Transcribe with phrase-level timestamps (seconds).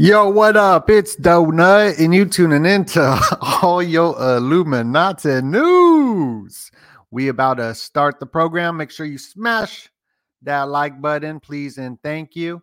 [0.00, 0.88] Yo, what up?
[0.90, 3.00] It's Donut, and you tuning into
[3.62, 6.70] all your Illuminati news.
[7.10, 8.76] We about to start the program.
[8.76, 9.90] Make sure you smash
[10.42, 12.62] that like button, please, and thank you.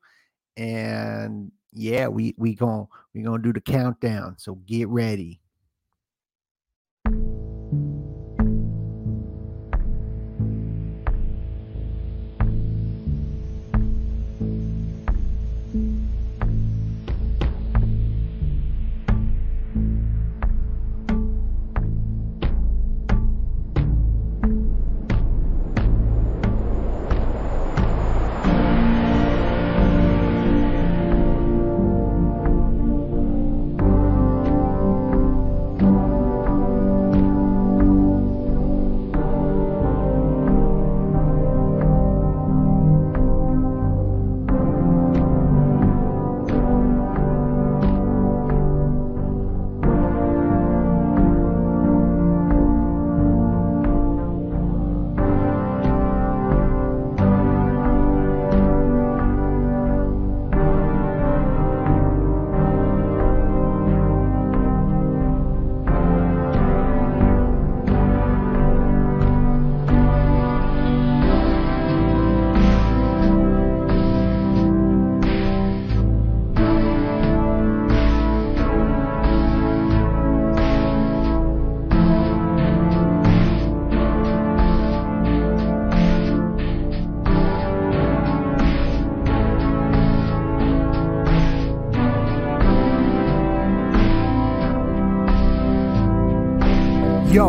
[0.55, 4.35] And yeah, we we gonna we gonna do the countdown.
[4.37, 5.41] So get ready.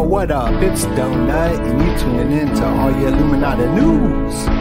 [0.06, 0.62] What up?
[0.62, 4.55] It's Donut, and you tuning in to all your Illuminati news.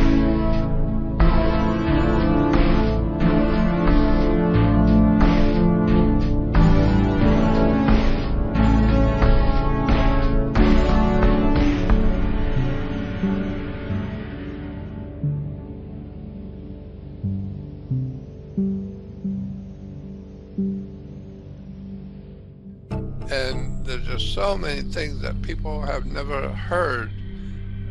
[24.55, 27.11] So many things that people have never heard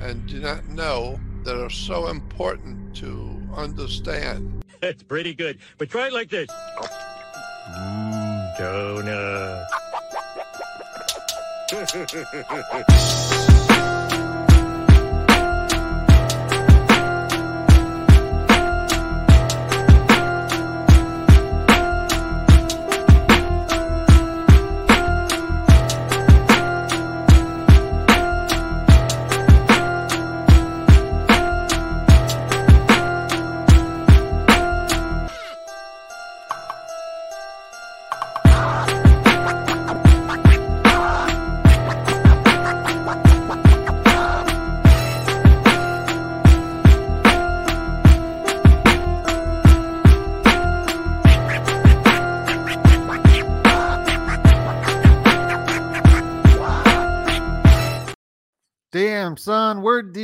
[0.00, 4.64] and do not know that are so important to understand.
[4.80, 5.58] That's pretty good.
[5.76, 6.48] But try it like this.
[7.68, 9.66] Mm, donut.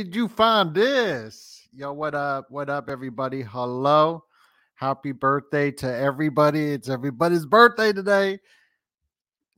[0.03, 1.67] did you find this?
[1.71, 2.49] Yo, what up?
[2.49, 3.43] What up, everybody?
[3.43, 4.23] Hello.
[4.73, 6.71] Happy birthday to everybody.
[6.71, 8.39] It's everybody's birthday today.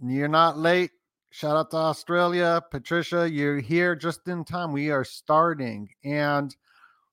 [0.06, 0.92] You're not late.
[1.30, 2.62] Shout out to Australia.
[2.72, 4.74] Patricia, you're here just in time.
[4.74, 5.88] We are starting.
[6.04, 6.54] And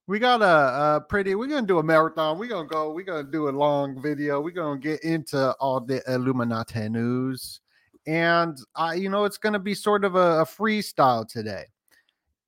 [0.07, 2.37] we got a, a pretty, we're going to do a marathon.
[2.37, 4.41] We're going to go, we're going to do a long video.
[4.41, 7.61] We're going to get into all the Illuminati news.
[8.05, 11.63] And, I, you know, it's going to be sort of a, a freestyle today.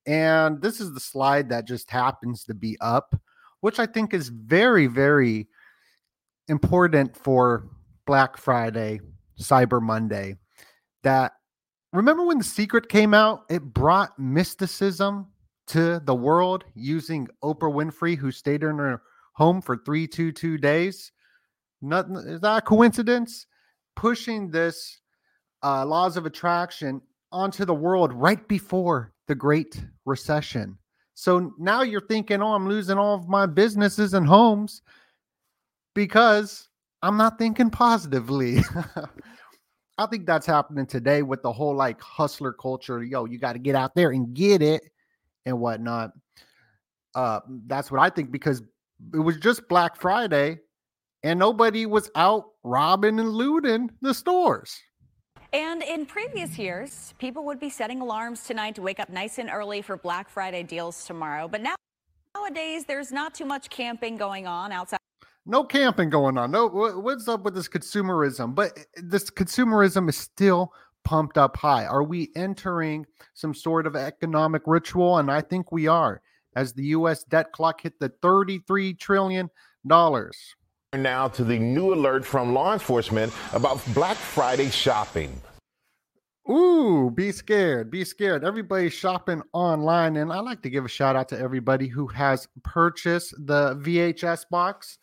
[0.06, 3.16] And this is the slide that just happens to be up,
[3.62, 5.48] which I think is very, very
[6.48, 7.70] important for
[8.06, 9.00] Black Friday,
[9.40, 10.36] Cyber Monday.
[11.04, 11.34] That
[11.94, 15.28] remember when The Secret came out, it brought mysticism
[15.68, 19.02] to the world using Oprah Winfrey, who stayed in her
[19.34, 21.12] home for three, two, two days.
[21.82, 23.46] Nothing is that a coincidence?
[23.96, 25.00] Pushing this
[25.64, 27.02] uh, laws of attraction
[27.32, 30.78] onto the world right before the Great Recession.
[31.14, 34.81] So now you're thinking, oh, I'm losing all of my businesses and homes
[35.94, 36.68] because
[37.02, 38.60] I'm not thinking positively.
[39.98, 43.04] I think that's happening today with the whole like hustler culture.
[43.04, 44.81] Yo, you got to get out there and get it
[45.46, 46.12] and whatnot.
[47.14, 48.64] Uh, that's what I think because
[49.14, 50.60] it was just Black Friday
[51.22, 54.80] and nobody was out robbing and looting the stores.
[55.54, 59.52] And in previous years, people would be setting alarms tonight to wake up nice and
[59.52, 61.48] early for Black Friday deals tomorrow.
[61.48, 61.76] But now,
[62.36, 64.98] nowadays, there's not too much camping going on outside.
[65.46, 66.50] No camping going on.
[66.50, 68.56] No, what's up with this consumerism?
[68.56, 70.74] But eh, this consumerism is still
[71.04, 71.86] pumped up high.
[71.86, 75.20] Are we entering some sort of economic ritual?
[75.20, 76.24] And I think we are,
[76.56, 77.26] as the U.S.
[77.26, 79.52] debt clock hit the $33 trillion.
[80.94, 85.42] Now to the new alert from law enforcement about Black Friday shopping.
[86.50, 87.90] Ooh, be scared.
[87.90, 88.44] Be scared.
[88.44, 90.18] Everybody's shopping online.
[90.18, 94.45] And I like to give a shout out to everybody who has purchased the VHS
[94.51, 95.00] box.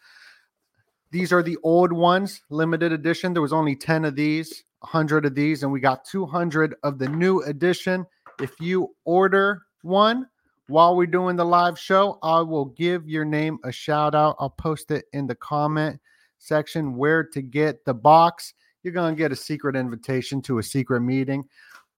[1.11, 3.33] These are the old ones, limited edition.
[3.33, 7.09] There was only 10 of these, 100 of these, and we got 200 of the
[7.09, 8.07] new edition.
[8.41, 10.29] If you order one,
[10.71, 14.37] while we're doing the live show, I will give your name a shout out.
[14.39, 15.99] I'll post it in the comment
[16.39, 18.55] section where to get the box.
[18.83, 21.45] You're going to get a secret invitation to a secret meeting,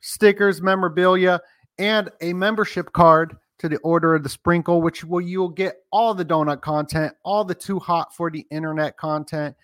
[0.00, 1.40] stickers, memorabilia,
[1.78, 6.14] and a membership card to the Order of the Sprinkle, which will you'll get all
[6.14, 9.54] the donut content, all the too hot for the internet content,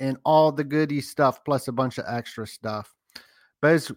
[0.00, 2.94] and all the goody stuff, plus a bunch of extra stuff.
[3.60, 3.90] But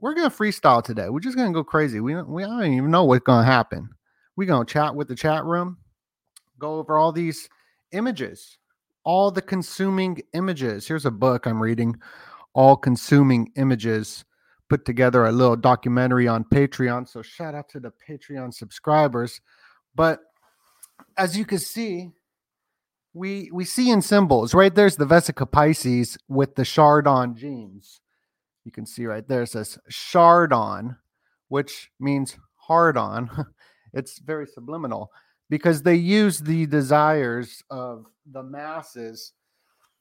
[0.00, 1.08] we're gonna freestyle today.
[1.10, 2.00] We're just gonna go crazy.
[2.00, 3.90] We we don't even know what's gonna happen.
[4.38, 5.78] We're going to chat with the chat room,
[6.60, 7.48] go over all these
[7.90, 8.56] images,
[9.02, 10.86] all the consuming images.
[10.86, 11.96] Here's a book I'm reading,
[12.54, 14.24] All Consuming Images,
[14.68, 17.08] put together a little documentary on Patreon.
[17.08, 19.40] So shout out to the Patreon subscribers.
[19.96, 20.20] But
[21.16, 22.12] as you can see,
[23.12, 24.72] we we see in symbols, right?
[24.72, 28.00] There's the Vesica Piscis with the Chardon genes.
[28.64, 30.94] You can see right there it says Chardon,
[31.48, 33.46] which means hard on.
[33.92, 35.10] It's very subliminal
[35.50, 39.32] because they use the desires of the masses,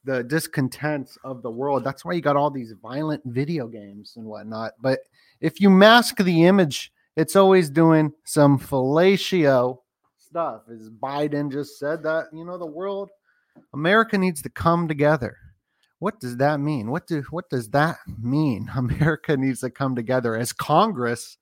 [0.03, 1.83] the discontents of the world.
[1.83, 4.73] That's why you got all these violent video games and whatnot.
[4.81, 4.99] But
[5.41, 9.77] if you mask the image, it's always doing some fellatio
[10.17, 10.63] stuff.
[10.71, 13.09] As Biden just said that, you know, the world,
[13.73, 15.37] America needs to come together.
[15.99, 16.91] What does that mean?
[16.91, 18.69] What do what does that mean?
[18.75, 21.37] America needs to come together as Congress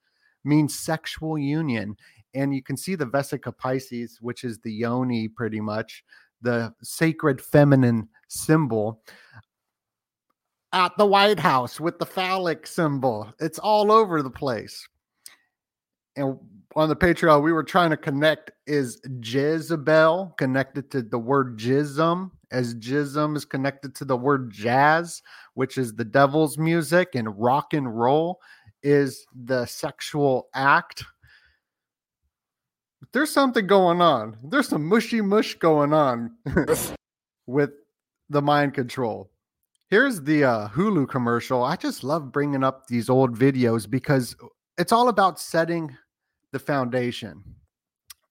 [0.45, 1.97] means sexual union
[2.35, 6.03] and you can see the Vesica Piscis, which is the yoni pretty much,
[6.41, 9.01] the sacred feminine symbol
[10.73, 13.33] at the White House with the phallic symbol.
[13.39, 14.87] It's all over the place.
[16.17, 16.37] And
[16.75, 22.31] on the Patreon, we were trying to connect is Jezebel connected to the word jism,
[22.51, 25.21] as jism is connected to the word jazz,
[25.53, 28.39] which is the devil's music, and rock and roll
[28.83, 31.03] is the sexual act
[33.15, 34.35] there's something going on.
[34.43, 36.31] There's some mushy mush going on
[37.47, 37.69] with
[38.29, 39.31] the mind control.
[39.87, 41.63] Here's the uh, Hulu commercial.
[41.63, 44.35] I just love bringing up these old videos because
[44.77, 45.95] it's all about setting
[46.51, 47.41] the foundation.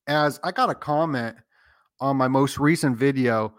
[0.07, 1.37] As I got a comment
[1.99, 3.55] on my most recent video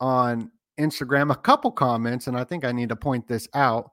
[0.00, 3.90] on Instagram, a couple comments, and I think I need to point this out.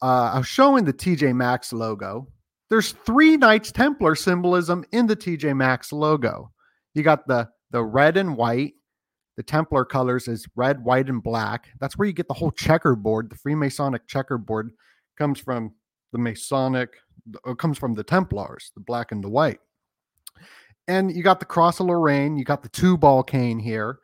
[0.00, 2.28] Uh, I was showing the TJ Maxx logo,
[2.70, 6.52] there's three Knights Templar symbolism in the TJ Maxx logo.
[6.94, 8.74] You got the the red and white.
[9.36, 11.68] The Templar colors is red, white, and black.
[11.80, 13.30] That's where you get the whole checkerboard.
[13.30, 14.72] The Freemasonic checkerboard
[15.16, 15.74] comes from
[16.12, 16.90] the Masonic,
[17.26, 19.60] it uh, comes from the Templars, the black and the white.
[20.86, 23.98] And you got the Cross of Lorraine, you got the two-ball cane here.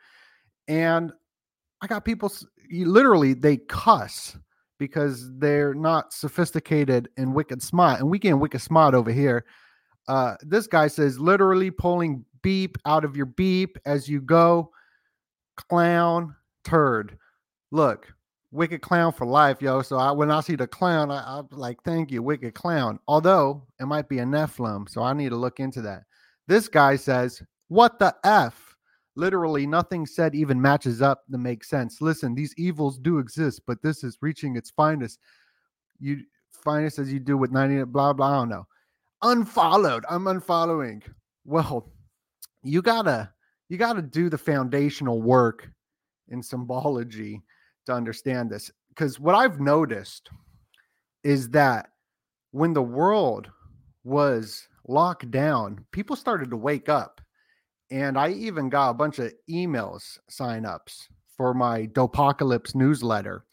[0.68, 1.12] And
[1.80, 2.30] I got people
[2.70, 4.36] literally they cuss
[4.78, 8.00] because they're not sophisticated and wicked smart.
[8.00, 9.44] And we get wicked smart over here.
[10.08, 14.70] Uh, this guy says literally pulling beep out of your beep as you go.
[15.56, 17.16] Clown turd.
[17.70, 18.12] Look,
[18.50, 19.82] wicked clown for life, yo.
[19.82, 22.98] So I, when I see the clown, I, I'm like, thank you, wicked clown.
[23.08, 26.04] Although it might be a Nephilim, so I need to look into that.
[26.46, 28.63] This guy says, what the F?
[29.16, 32.00] Literally, nothing said even matches up to make sense.
[32.00, 35.20] Listen, these evils do exist, but this is reaching its finest.
[36.00, 38.28] You finest as you do with 90 blah blah.
[38.28, 38.66] I don't know.
[39.22, 40.04] Unfollowed.
[40.10, 41.02] I'm unfollowing.
[41.44, 41.92] Well,
[42.62, 43.30] you gotta
[43.68, 45.70] you gotta do the foundational work
[46.28, 47.42] in symbology
[47.86, 48.70] to understand this.
[48.88, 50.30] Because what I've noticed
[51.22, 51.90] is that
[52.52, 53.50] when the world
[54.04, 57.20] was locked down, people started to wake up.
[57.94, 63.44] And I even got a bunch of emails signups for my Dopocalypse newsletter.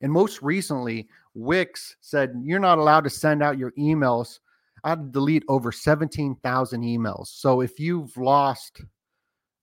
[0.00, 4.38] And most recently, Wix said you're not allowed to send out your emails.
[4.84, 7.26] I had to delete over 17,000 emails.
[7.26, 8.82] So if you've lost,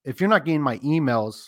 [0.03, 1.45] if you're not getting my emails,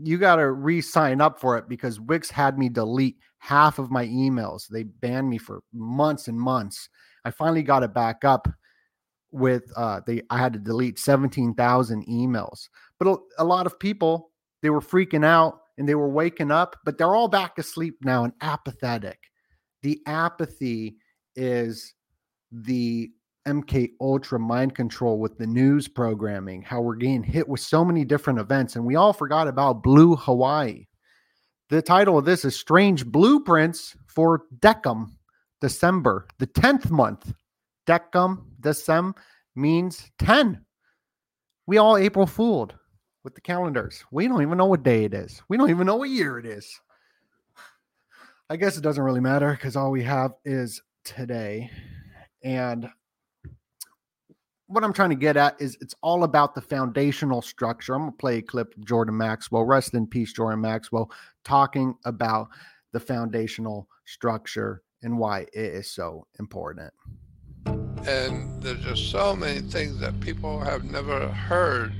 [0.00, 3.90] you got to re sign up for it because Wix had me delete half of
[3.90, 4.68] my emails.
[4.68, 6.88] They banned me for months and months.
[7.24, 8.46] I finally got it back up
[9.32, 12.68] with uh they I had to delete 17,000 emails.
[12.98, 14.30] But a, lot of people
[14.62, 18.24] they were freaking out and they were waking up, but they're all back asleep now
[18.24, 19.18] and apathetic.
[19.82, 20.96] The apathy
[21.34, 21.94] is
[22.52, 23.10] the
[23.46, 28.04] MK Ultra mind control with the news programming, how we're getting hit with so many
[28.04, 30.86] different events, and we all forgot about Blue Hawaii.
[31.70, 35.06] The title of this is Strange Blueprints for Decem,
[35.60, 37.32] December, the 10th month.
[37.86, 39.14] Decem, Decem
[39.54, 40.64] means 10.
[41.66, 42.74] We all April fooled
[43.24, 44.04] with the calendars.
[44.10, 45.42] We don't even know what day it is.
[45.48, 46.80] We don't even know what year it is.
[48.50, 51.70] I guess it doesn't really matter because all we have is today.
[52.42, 52.88] And
[54.66, 57.94] what I'm trying to get at is it's all about the foundational structure.
[57.94, 61.10] I'm going to play a clip of Jordan Maxwell, rest in peace, Jordan Maxwell,
[61.44, 62.48] talking about
[62.92, 66.92] the foundational structure and why it is so important.
[68.06, 71.92] And there's just so many things that people have never heard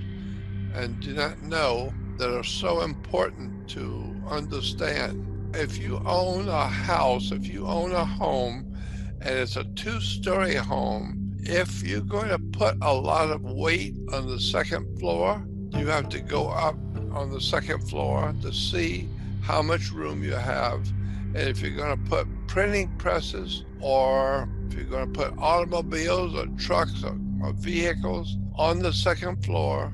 [0.74, 5.54] and do not know that are so important to understand.
[5.54, 8.76] If you own a house, if you own a home,
[9.20, 13.94] and it's a two story home, if you're going to put a lot of weight
[14.12, 15.44] on the second floor,
[15.76, 16.76] you have to go up
[17.12, 19.08] on the second floor to see
[19.42, 20.86] how much room you have.
[21.34, 26.34] And if you're going to put printing presses or if you're going to put automobiles
[26.34, 29.92] or trucks or, or vehicles on the second floor,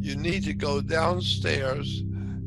[0.00, 2.02] you need to go downstairs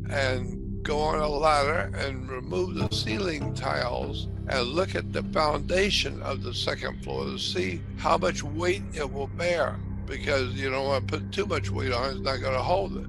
[0.10, 6.22] and go on a ladder and remove the ceiling tiles and look at the foundation
[6.22, 10.86] of the second floor to see how much weight it will bear because you don't
[10.86, 13.08] want to put too much weight on it, it's not going to hold it.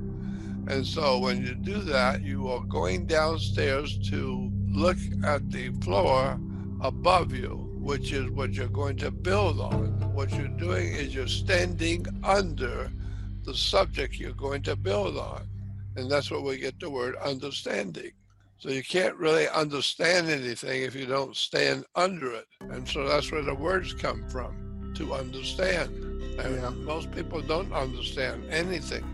[0.71, 6.39] And so when you do that, you are going downstairs to look at the floor
[6.83, 10.13] above you, which is what you're going to build on.
[10.15, 12.91] What you're doing is you're standing under
[13.45, 15.49] the subject you're going to build on.
[15.97, 18.13] And that's where we get the word understanding.
[18.59, 22.47] So you can't really understand anything if you don't stand under it.
[22.61, 25.89] And so that's where the words come from to understand.
[26.39, 26.71] And yeah.
[26.71, 29.05] most people don't understand anything.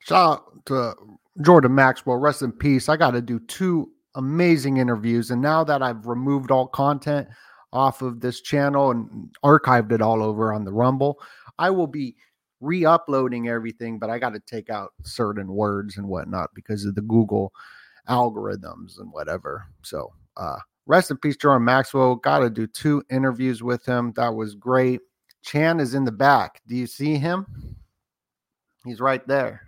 [0.00, 0.94] Shout out to
[1.40, 2.18] Jordan Maxwell.
[2.18, 2.90] Rest in peace.
[2.90, 5.30] I got to do two amazing interviews.
[5.30, 7.28] And now that I've removed all content
[7.72, 11.20] off of this channel and archived it all over on the Rumble,
[11.58, 12.16] I will be
[12.60, 17.02] re-uploading everything, but I got to take out certain words and whatnot because of the
[17.02, 17.52] Google
[18.08, 19.66] algorithms and whatever.
[19.82, 22.16] So, uh, rest in peace, Jordan Maxwell.
[22.16, 24.12] Got to do two interviews with him.
[24.16, 25.00] That was great.
[25.42, 26.60] Chan is in the back.
[26.68, 27.46] Do you see him?
[28.84, 29.62] He's right there.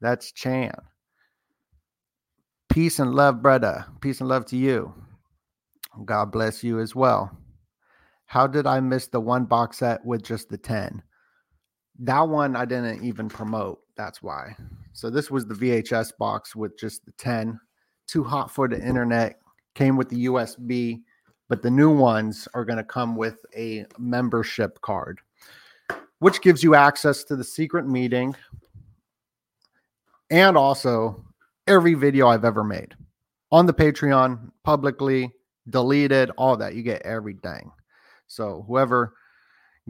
[0.00, 0.74] That's Chan.
[2.68, 3.86] Peace and love, brother.
[4.00, 4.94] Peace and love to you.
[6.04, 7.36] God bless you as well.
[8.26, 11.02] How did I miss the one box set with just the 10?
[11.98, 13.80] That one I didn't even promote.
[13.96, 14.56] That's why.
[14.94, 17.60] So this was the VHS box with just the 10.
[18.06, 19.38] Too hot for the internet.
[19.74, 21.02] Came with the USB,
[21.48, 25.20] but the new ones are going to come with a membership card,
[26.18, 28.34] which gives you access to the secret meeting
[30.30, 31.22] and also
[31.66, 32.94] every video I've ever made
[33.52, 35.30] on the Patreon, publicly,
[35.68, 36.74] deleted, all that.
[36.74, 37.70] You get everything.
[38.26, 39.14] So whoever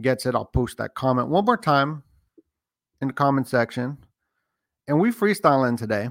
[0.01, 2.03] gets it, I'll post that comment one more time
[3.01, 3.97] in the comment section.
[4.87, 6.09] And we freestyling today.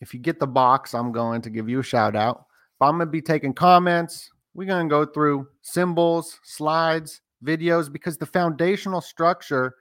[0.00, 2.46] If you get the box, I'm going to give you a shout out.
[2.76, 7.92] If I'm going to be taking comments, we're going to go through symbols, slides, videos,
[7.92, 9.74] because the foundational structure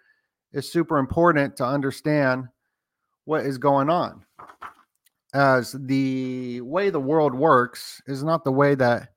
[0.53, 2.45] is super important to understand
[3.25, 4.25] what is going on.
[5.33, 9.09] As the way the world works is not the way that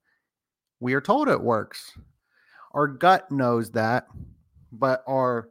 [0.84, 1.96] we are told it works.
[2.72, 4.06] Our gut knows that,
[4.70, 5.48] but our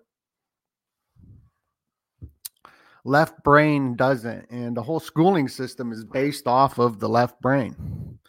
[3.04, 4.46] left brain doesn't.
[4.52, 8.20] And the whole schooling system is based off of the left brain.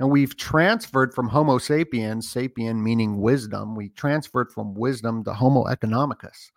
[0.00, 5.62] And we've transferred from Homo sapiens, sapien meaning wisdom, we transferred from wisdom to Homo
[5.66, 6.50] economicus,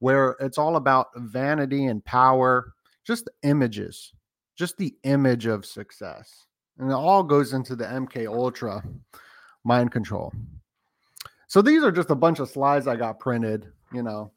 [0.00, 2.72] where it's all about vanity and power,
[3.06, 4.12] just images,
[4.56, 6.46] just the image of success.
[6.78, 8.82] And it all goes into the MK Ultra
[9.66, 10.32] mind control.
[11.48, 13.66] So these are just a bunch of slides I got printed.
[13.92, 14.32] You know,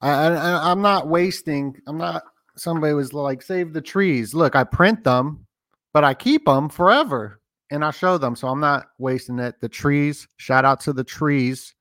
[0.00, 1.76] I, I I'm not wasting.
[1.86, 2.22] I'm not.
[2.56, 5.46] Somebody was like, "Save the trees." Look, I print them,
[5.92, 7.40] but I keep them forever,
[7.70, 8.36] and I show them.
[8.36, 9.60] So I'm not wasting it.
[9.60, 10.28] The trees.
[10.36, 11.74] Shout out to the trees.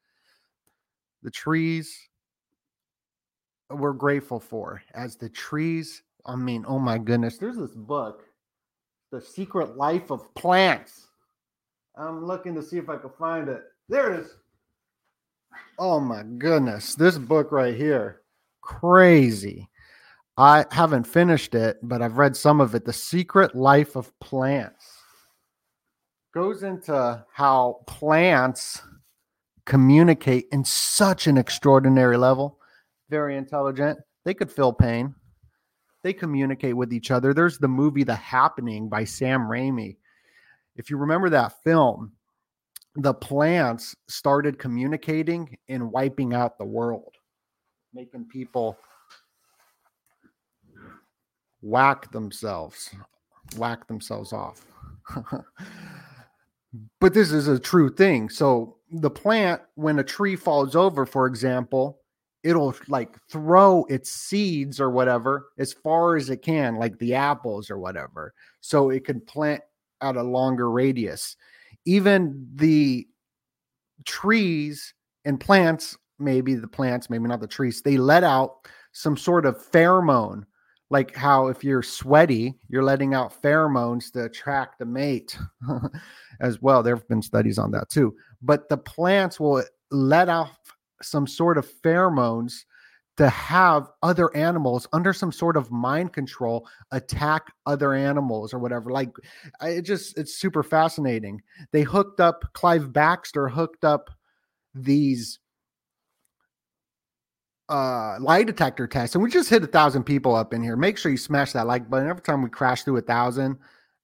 [1.21, 2.09] The trees
[3.69, 6.03] we're grateful for as the trees.
[6.25, 8.23] I mean, oh my goodness, there's this book,
[9.11, 11.07] The Secret Life of Plants.
[11.99, 13.63] I'm looking to see if I can find it.
[13.89, 14.35] There it is.
[15.77, 18.21] Oh my goodness, this book right here,
[18.61, 19.67] crazy.
[20.37, 22.85] I haven't finished it, but I've read some of it.
[22.85, 24.85] The Secret Life of Plants
[26.33, 28.81] goes into how plants
[29.65, 32.59] communicate in such an extraordinary level
[33.09, 33.99] very intelligent.
[34.23, 35.15] They could feel pain.
[36.03, 37.33] They communicate with each other.
[37.33, 39.97] There's the movie The Happening by Sam Raimi.
[40.79, 42.13] If you remember that film,
[42.95, 47.15] the plants started communicating and wiping out the world,
[47.93, 48.77] making people
[51.61, 52.91] whack themselves,
[53.57, 54.65] whack themselves off.
[57.01, 58.29] but this is a true thing.
[58.29, 61.99] So the plant, when a tree falls over, for example,
[62.41, 67.69] it'll like throw its seeds or whatever as far as it can, like the apples
[67.69, 69.61] or whatever, so it can plant
[70.01, 71.35] at a longer radius.
[71.85, 73.07] Even the
[74.05, 74.93] trees
[75.25, 79.57] and plants, maybe the plants, maybe not the trees, they let out some sort of
[79.71, 80.43] pheromone.
[80.91, 85.37] Like how if you're sweaty, you're letting out pheromones to attract a mate
[86.41, 86.81] as well.
[86.81, 88.15] There have been studies on that too.
[88.41, 90.57] But the plants will let off
[91.01, 92.65] some sort of pheromones
[93.19, 98.91] to have other animals under some sort of mind control attack other animals or whatever
[98.91, 99.09] like
[99.61, 101.41] it just it's super fascinating.
[101.73, 104.09] They hooked up Cleve Backster hooked up
[104.73, 105.39] these
[107.67, 110.77] uh lie detector tests and we just hit a thousand people up in here.
[110.77, 113.57] Make sure you smash that like button every time we crash through a thousand.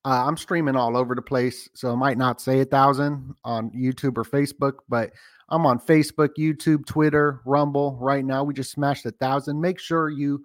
[0.03, 3.71] Uh, i'm streaming all over the place so it might not say a thousand on
[3.71, 5.09] youtube or facebook but
[5.49, 7.97] I'm on Facebook, YouTube, Twitter, Rumble.
[7.99, 9.61] Right now, we just smashed a thousand.
[9.61, 10.43] Make sure you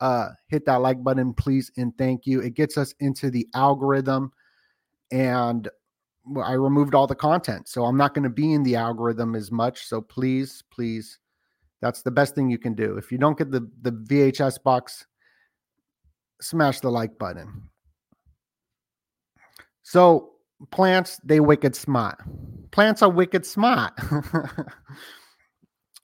[0.00, 2.40] uh, hit that like button, please, and thank you.
[2.40, 4.32] It gets us into the algorithm,
[5.10, 5.68] and
[6.42, 9.50] I removed all the content, so I'm not going to be in the algorithm as
[9.50, 9.86] much.
[9.86, 11.18] So please, please,
[11.80, 12.96] that's the best thing you can do.
[12.96, 15.06] If you don't get the the VHS box,
[16.40, 17.70] smash the like button.
[19.82, 20.31] So
[20.70, 22.18] plants, they wicked smart.
[22.70, 23.92] Plants are wicked smart.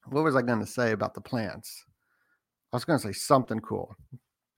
[0.07, 1.85] what was I going to say about the plants?
[2.73, 3.95] I was going to say something cool.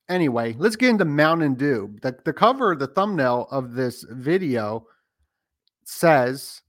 [0.09, 1.95] Anyway, let's get into Mountain Dew.
[2.01, 4.85] The, the cover, the thumbnail of this video
[5.85, 6.61] says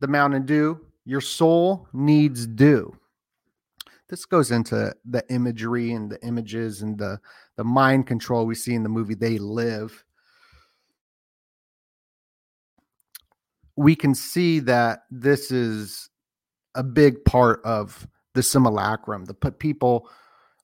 [0.00, 2.94] the Mountain Dew, your soul needs dew.
[4.08, 7.18] This goes into the imagery and the images and the,
[7.56, 10.04] the mind control we see in the movie They Live
[13.76, 16.08] we can see that this is
[16.74, 20.08] a big part of the simulacrum to put people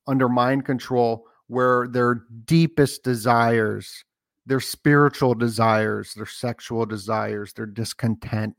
[0.06, 4.04] under mind control where their deepest desires
[4.46, 8.56] their spiritual desires their sexual desires their discontent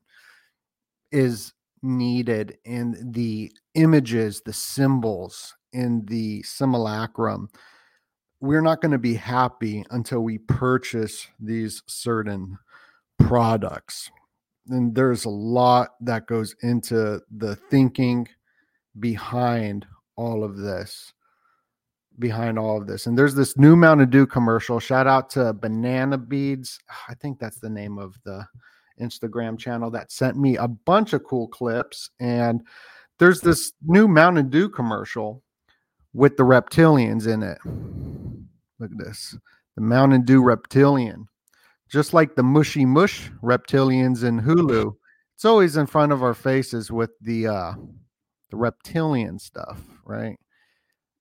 [1.11, 7.49] is needed in the images the symbols in the simulacrum.
[8.39, 12.57] We're not going to be happy until we purchase these certain
[13.19, 14.09] products
[14.69, 18.27] and there's a lot that goes into the thinking
[18.99, 21.13] behind all of this
[22.19, 26.17] behind all of this and there's this new mountain dew commercial shout out to banana
[26.17, 28.45] beads ah, i think that's the name of the
[29.01, 32.61] instagram channel that sent me a bunch of cool clips and
[33.21, 35.43] there's this new mountain dew commercial
[36.13, 37.59] with the reptilians in it.
[38.79, 39.37] Look at this
[39.75, 41.27] the mountain dew reptilian
[41.91, 44.93] just like the mushy mush reptilians in Hulu,
[45.35, 47.73] it's always in front of our faces with the uh
[48.49, 50.37] the reptilian stuff, right?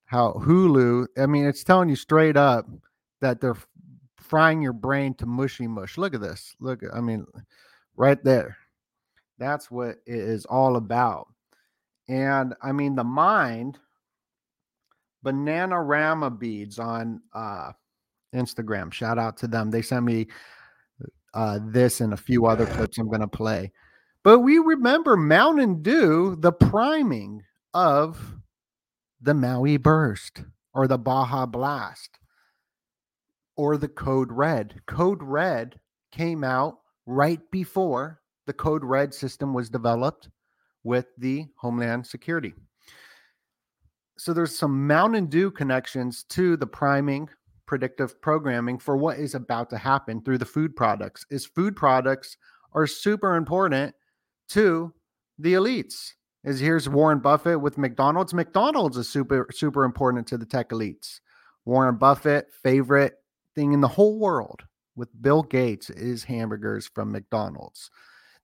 [0.05, 2.67] How Hulu, I mean, it's telling you straight up
[3.21, 3.57] that they're
[4.19, 5.99] frying your brain to mushy mush.
[5.99, 6.55] Look at this.
[6.61, 7.27] Look, I mean,
[7.97, 8.57] right there.
[9.39, 11.29] That's what it is all about.
[12.09, 13.79] And I mean, the mind,
[15.25, 17.73] Bananarama beads on uh,
[18.35, 18.93] Instagram.
[18.93, 19.71] Shout out to them.
[19.71, 20.27] They sent me
[21.35, 23.73] uh, this and a few other clips I'm going to play.
[24.23, 27.43] But we remember Mountain Dew, the priming
[27.75, 28.37] of
[29.21, 30.43] the Maui Burst
[30.75, 32.19] or the Baja Blast
[33.57, 34.81] or the Code Red.
[34.87, 35.79] Code Red
[36.13, 40.29] came out right before the Code Red system was developed.
[40.83, 42.55] with the Homeland Security.
[44.19, 47.29] So there's some Mountain Dew connections to the priming
[47.71, 51.25] predictive programming for what is about to happen through the food products.
[51.31, 52.37] Is food products
[52.73, 53.95] are super important
[54.49, 54.93] to
[55.39, 56.15] the elites.
[56.43, 58.35] Is here's Warren Buffett with McDonald's.
[58.35, 61.21] McDonald's is super super important to the tech elites.
[61.65, 63.15] Warren Buffett favorite
[63.55, 64.65] thing in the whole world
[64.97, 67.89] with Bill Gates is hamburgers from McDonald's.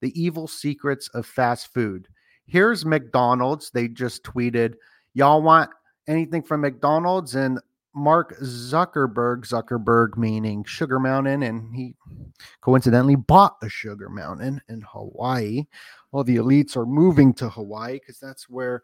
[0.03, 2.07] The evil secrets of fast food.
[2.47, 3.73] Here's McDonald's.
[3.73, 4.75] They just tweeted,
[5.15, 5.71] Y'all want
[6.07, 7.35] anything from McDonald's?
[7.35, 7.59] And
[7.97, 11.95] Mark Zuckerberg, Zuckerberg meaning Sugar Mountain, and he
[12.61, 15.65] coincidentally bought a Sugar Mountain in Hawaii.
[16.13, 18.83] All the elites are moving to Hawaii because that's where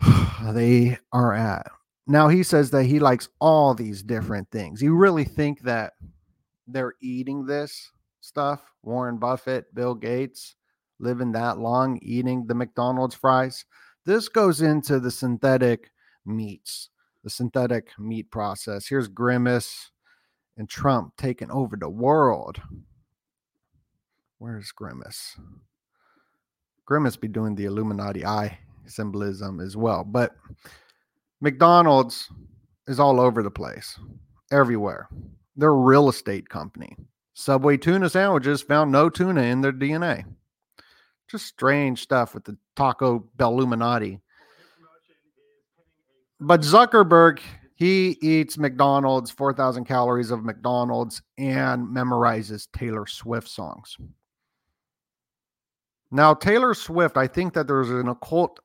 [0.50, 1.70] they are at.
[2.08, 4.82] Now he says that he likes all these different things.
[4.82, 5.92] You really think that
[6.66, 8.72] they're eating this stuff?
[8.82, 10.56] Warren Buffett, Bill Gates,
[10.98, 13.64] living that long, eating the McDonald's fries.
[14.04, 15.92] This goes into the synthetic
[16.26, 16.90] meats
[17.28, 18.86] the synthetic meat process.
[18.86, 19.90] Here's Grimace
[20.56, 22.58] and Trump taking over the world.
[24.38, 25.36] Where's Grimace?
[26.86, 30.04] Grimace be doing the Illuminati eye symbolism as well.
[30.04, 30.36] But
[31.42, 32.30] McDonald's
[32.86, 33.98] is all over the place,
[34.50, 35.10] everywhere.
[35.54, 36.96] They're a real estate company.
[37.34, 40.24] Subway tuna sandwiches found no tuna in their DNA.
[41.30, 44.18] Just strange stuff with the Taco Bell Illuminati
[46.40, 47.40] but Zuckerberg,
[47.74, 53.96] he eats McDonald's, 4,000 calories of McDonald's, and memorizes Taylor Swift songs.
[56.10, 58.60] Now, Taylor Swift, I think that there's an occult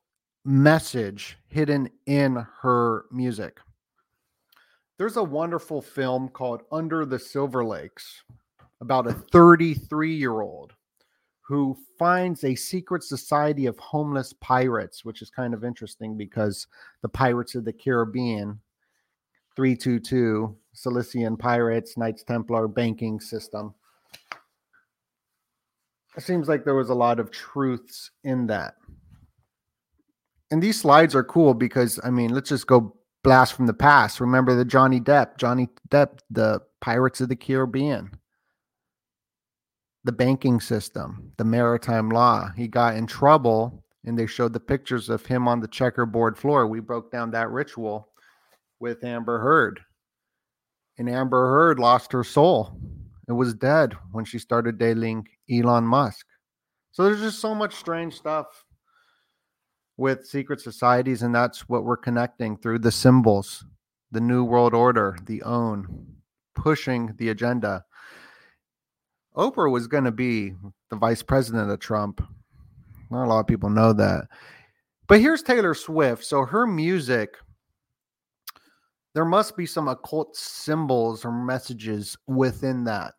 [0.46, 3.60] message hidden in her music.
[4.98, 8.24] There's a wonderful film called Under the Silver Lakes
[8.80, 10.74] about a 33 year old
[11.54, 16.66] who finds a secret society of homeless pirates, which is kind of interesting because
[17.04, 18.60] the Pirates of the Caribbean,
[19.56, 23.76] 322, Cilician Pirates, Knights Templar banking system.
[26.18, 28.74] It seems like there was a lot of truths in that.
[30.50, 34.20] And these slides are cool because, I mean, let's just go blast from the past.
[34.20, 38.10] Remember the Johnny Depp, Johnny Depp, the Pirates of the Caribbean
[40.04, 42.50] the banking system, the maritime law.
[42.56, 46.68] He got in trouble and they showed the pictures of him on the checkerboard floor.
[46.68, 48.10] We broke down that ritual
[48.80, 49.80] with Amber Heard.
[50.98, 52.78] And Amber Heard lost her soul.
[53.28, 56.26] It was dead when she started dating Elon Musk.
[56.92, 58.66] So there's just so much strange stuff
[59.98, 63.66] with secret societies, and that's what we're connecting through the symbols,
[64.12, 66.18] the New World Order, the OWN,
[66.56, 67.86] pushing the agenda.
[69.36, 70.54] Oprah was going to be
[70.90, 72.22] the vice president of Trump.
[73.10, 74.28] Not a lot of people know that.
[75.08, 76.24] But here's Taylor Swift.
[76.24, 77.38] So her music,
[79.14, 83.14] there must be some occult symbols or messages within that.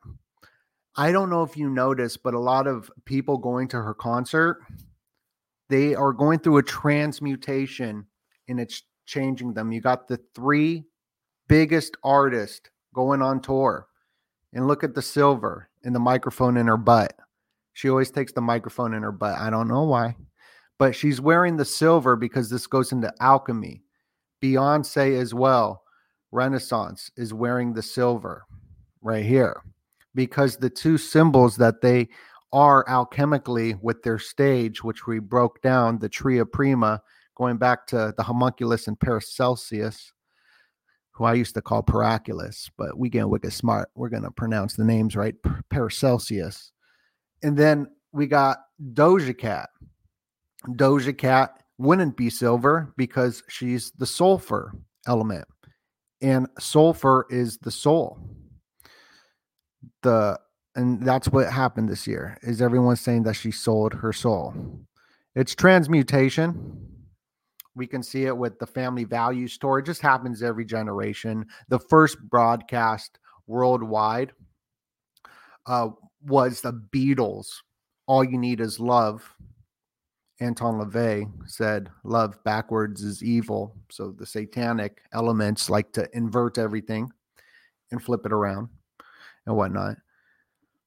[0.96, 4.60] I don't know if you noticed, but a lot of people going to her concert,
[5.68, 8.06] they are going through a transmutation
[8.48, 9.72] and it's changing them.
[9.72, 10.84] You got the three
[11.48, 13.88] biggest artists going on tour.
[14.52, 17.14] And look at the silver and the microphone in her butt.
[17.72, 19.38] She always takes the microphone in her butt.
[19.38, 20.16] I don't know why,
[20.78, 23.82] but she's wearing the silver because this goes into alchemy.
[24.42, 25.82] Beyonce as well,
[26.32, 28.44] Renaissance is wearing the silver
[29.02, 29.62] right here
[30.14, 32.08] because the two symbols that they
[32.52, 37.02] are alchemically with their stage, which we broke down, the Tria Prima,
[37.36, 40.12] going back to the homunculus and Paracelsus,
[41.14, 43.88] who I used to call Paraculus, but we get wicked smart.
[43.94, 45.34] We're going to pronounce the names right
[45.70, 46.72] Paracelsus.
[47.42, 48.58] And then we got
[48.92, 49.70] Doja Cat.
[50.70, 54.72] Doja Cat wouldn't be silver because she's the sulfur
[55.06, 55.46] element,
[56.20, 58.18] and sulfur is the soul.
[60.02, 60.38] The
[60.74, 64.54] and that's what happened this year is everyone saying that she sold her soul.
[65.36, 66.93] It's transmutation
[67.74, 69.78] we can see it with the family value store.
[69.78, 71.46] It just happens every generation.
[71.68, 74.32] The first broadcast worldwide
[75.66, 75.88] uh,
[76.24, 77.48] was the Beatles.
[78.06, 79.28] All you need is love.
[80.40, 83.76] Anton LaVey said, Love backwards is evil.
[83.90, 87.10] So the satanic elements like to invert everything
[87.90, 88.68] and flip it around
[89.46, 89.96] and whatnot.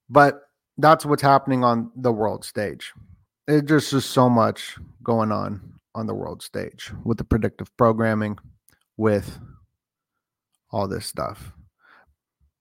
[0.10, 0.41] But
[0.78, 2.93] that's what's happening on the world stage.
[3.47, 8.38] It just is so much going on on the world stage with the predictive programming,
[8.97, 9.39] with
[10.71, 11.51] all this stuff.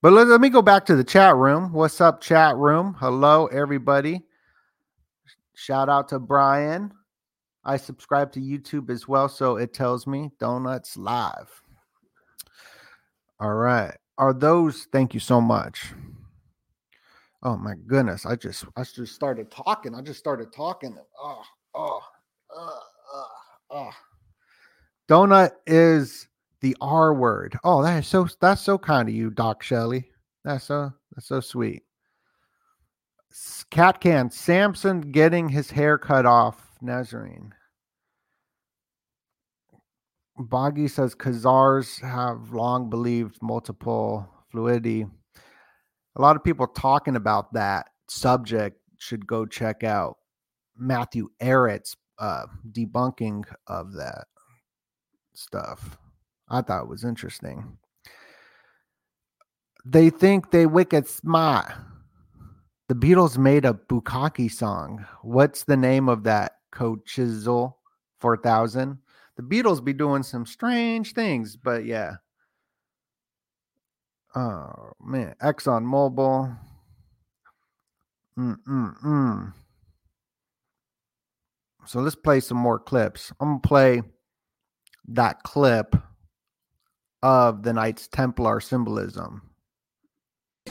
[0.02, 1.72] But let, let me go back to the chat room.
[1.72, 2.96] What's up, chat room?
[2.98, 4.22] Hello, everybody.
[5.54, 6.92] Shout out to Brian.
[7.62, 11.62] I subscribe to YouTube as well, so it tells me Donuts Live.
[13.38, 13.94] All right.
[14.18, 15.92] Are those thank you so much.
[17.42, 18.24] Oh my goodness.
[18.24, 19.94] I just I just started talking.
[19.94, 20.96] I just started talking.
[21.20, 21.42] Oh,
[23.76, 23.90] uh.
[25.08, 26.28] Donut is
[26.60, 27.58] the R word.
[27.62, 30.10] Oh, that is so that's so kind of you, Doc Shelley.
[30.44, 31.82] That's so that's so sweet.
[33.70, 36.62] Cat can Samson getting his hair cut off.
[36.82, 37.54] Nazarene.
[40.38, 45.06] Boggy says Khazars have long believed multiple fluidity.
[46.16, 50.16] A lot of people talking about that subject should go check out
[50.76, 54.26] Matthew Ehret's uh, debunking of that
[55.34, 55.98] stuff.
[56.48, 57.78] I thought it was interesting.
[59.84, 61.72] They think they wicked smart.
[62.88, 65.04] The Beatles made a Bukkake song.
[65.22, 66.52] What's the name of that?
[66.72, 67.74] Cochizzle
[68.20, 68.98] 4000.
[69.36, 72.16] The Beatles be doing some strange things, but yeah.
[74.34, 76.56] Oh man, Exxon Mobil.
[78.38, 79.52] Mm-mm-mm.
[81.86, 83.32] So let's play some more clips.
[83.40, 84.02] I'm gonna play
[85.08, 85.94] that clip
[87.22, 89.42] of the Knights Templar symbolism.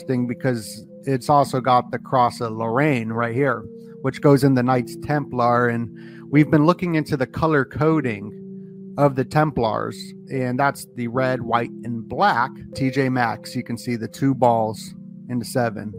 [0.06, 3.64] Thing because it's also got the cross of Lorraine right here,
[4.02, 9.14] which goes in the Knights Templar, and we've been looking into the color coding of
[9.14, 9.96] the Templars,
[10.30, 13.56] and that's the red, white, and black TJ Maxx.
[13.56, 14.94] You can see the two balls
[15.30, 15.94] in the seven,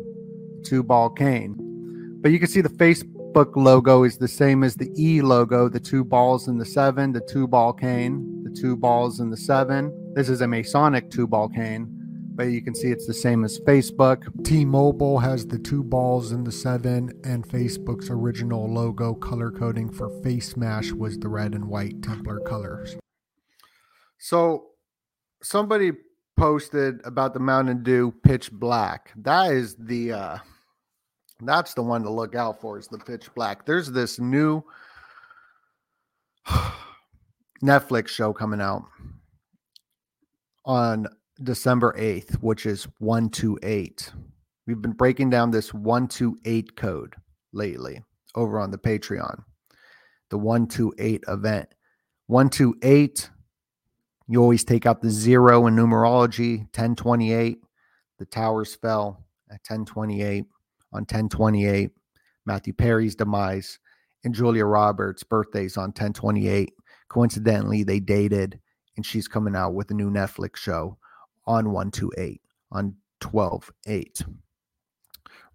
[0.63, 1.55] two ball cane.
[2.21, 2.69] But you can see the
[3.33, 7.11] Facebook logo is the same as the E logo, the two balls in the seven,
[7.11, 9.91] the two ball cane, the two balls in the seven.
[10.15, 11.93] This is a Masonic two ball cane
[12.37, 14.23] but you can see it's the same as Facebook.
[14.45, 19.91] T Mobile has the two balls in the seven, and Facebook's original logo color coding
[19.91, 22.95] for Facemash was the red and white Templar colors.
[24.19, 24.67] So
[25.41, 25.93] somebody
[26.37, 29.11] posted about the Mountain Dew pitch black.
[29.15, 30.37] That is the uh
[31.41, 33.65] that's the one to look out for is the pitch black.
[33.65, 34.63] There's this new
[37.63, 38.83] Netflix show coming out
[40.65, 41.07] on
[41.43, 44.11] December 8th, which is 128.
[44.65, 47.15] We've been breaking down this 128 code
[47.53, 48.03] lately
[48.35, 49.43] over on the Patreon.
[50.29, 51.69] The 128 event.
[52.27, 53.29] 128,
[54.27, 56.59] you always take out the zero in numerology.
[56.59, 57.63] 1028,
[58.19, 60.45] the towers fell at 1028.
[60.93, 61.91] On 1028,
[62.45, 63.79] Matthew Perry's demise
[64.23, 66.73] and Julia Roberts' birthdays on 1028.
[67.09, 68.59] Coincidentally, they dated,
[68.95, 70.97] and she's coming out with a new Netflix show
[71.45, 74.23] on 128 on 12 8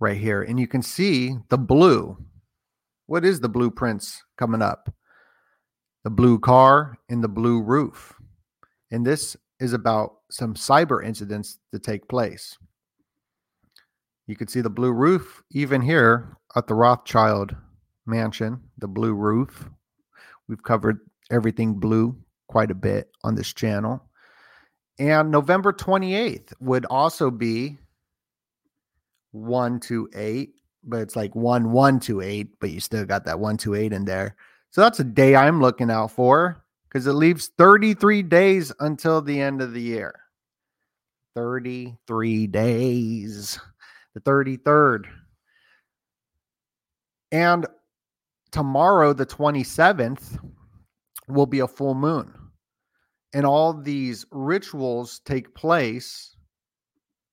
[0.01, 0.42] right here.
[0.42, 2.16] And you can see the blue.
[3.07, 4.92] What is the blueprints coming up?
[6.05, 8.14] The blue car and the blue roof.
[8.90, 12.59] And this is about some cyber incidents to take place.
[14.26, 17.54] You can see the blue roof even here at the Rothschild
[18.06, 19.68] mansion, the blue roof.
[20.48, 22.16] We've covered everything blue
[22.48, 24.02] quite a bit on this channel.
[24.98, 27.78] And November 28th would also be
[29.32, 30.54] 1 to 8,
[30.85, 33.92] but it's like 1 1 to 8, but you still got that 1 to 8
[33.92, 34.37] in there.
[34.70, 39.40] So that's a day I'm looking out for because it leaves 33 days until the
[39.40, 40.14] end of the year.
[41.35, 43.58] 33 days,
[44.14, 45.07] the 33rd.
[47.31, 47.66] And
[48.51, 50.38] tomorrow, the 27th,
[51.29, 52.35] will be a full moon
[53.33, 56.37] and all these rituals take place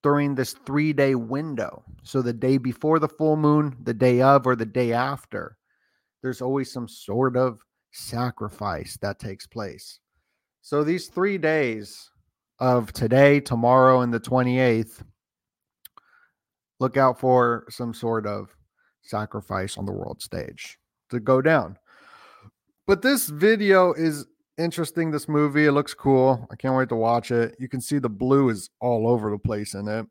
[0.01, 1.83] during this three day window.
[2.03, 5.57] So the day before the full moon, the day of, or the day after,
[6.21, 7.59] there's always some sort of
[7.91, 9.99] sacrifice that takes place.
[10.61, 12.09] So these three days
[12.59, 15.03] of today, tomorrow, and the 28th,
[16.79, 18.55] look out for some sort of
[19.01, 20.77] sacrifice on the world stage
[21.09, 21.77] to go down.
[22.87, 24.25] But this video is
[24.57, 25.11] interesting.
[25.11, 26.47] This movie, it looks cool.
[26.51, 27.55] I can't wait to watch it.
[27.59, 30.05] You can see the blue is all over the place in it.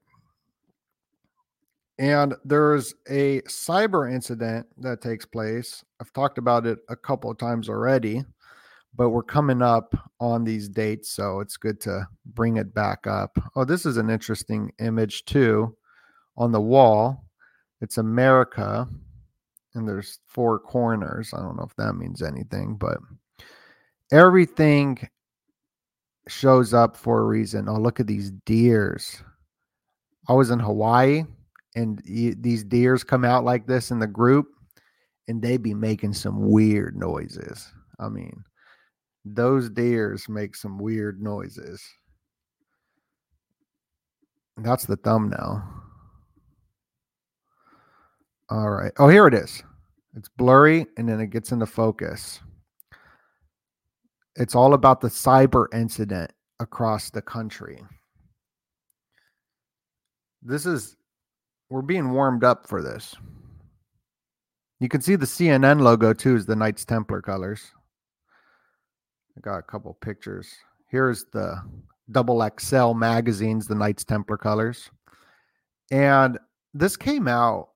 [1.98, 5.84] And there's a cyber incident that takes place.
[6.00, 8.24] I've talked about it a couple of times already,
[8.94, 13.36] but we're coming up on these dates, so it's good to bring it back up.
[13.56, 15.76] Oh, this is an interesting image too
[16.38, 17.24] on the wall.
[17.82, 18.88] It's America,
[19.74, 21.34] and there's four corners.
[21.34, 22.98] I don't know if that means anything, but
[24.10, 25.06] everything
[26.28, 27.68] shows up for a reason.
[27.68, 29.22] Oh, look at these deers.
[30.28, 31.24] I was in Hawaii
[31.74, 34.48] and these deers come out like this in the group
[35.26, 37.72] and they be making some weird noises.
[37.98, 38.44] I mean,
[39.24, 41.82] those deers make some weird noises.
[44.58, 45.62] That's the thumbnail.
[48.50, 48.92] All right.
[48.98, 49.62] Oh, here it is.
[50.16, 52.40] It's blurry and then it gets into focus.
[54.36, 57.82] It's all about the cyber incident across the country.
[60.42, 60.96] This is,
[61.68, 63.14] we're being warmed up for this.
[64.80, 67.72] You can see the CNN logo too, is the Knights Templar colors.
[69.36, 70.48] I got a couple pictures.
[70.88, 71.60] Here's the
[72.10, 74.90] double XL magazines, the Knights Templar colors.
[75.90, 76.38] And
[76.74, 77.67] this came out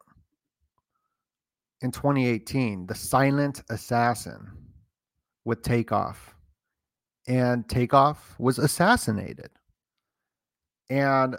[1.83, 4.51] in 2018, The Silent Assassin
[5.45, 6.35] with Takeoff.
[7.27, 9.51] And Takeoff was assassinated.
[10.91, 11.37] And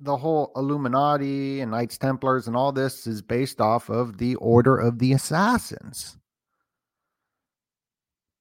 [0.00, 4.76] the whole Illuminati and Knights Templars and all this is based off of the Order
[4.76, 6.18] of the Assassins.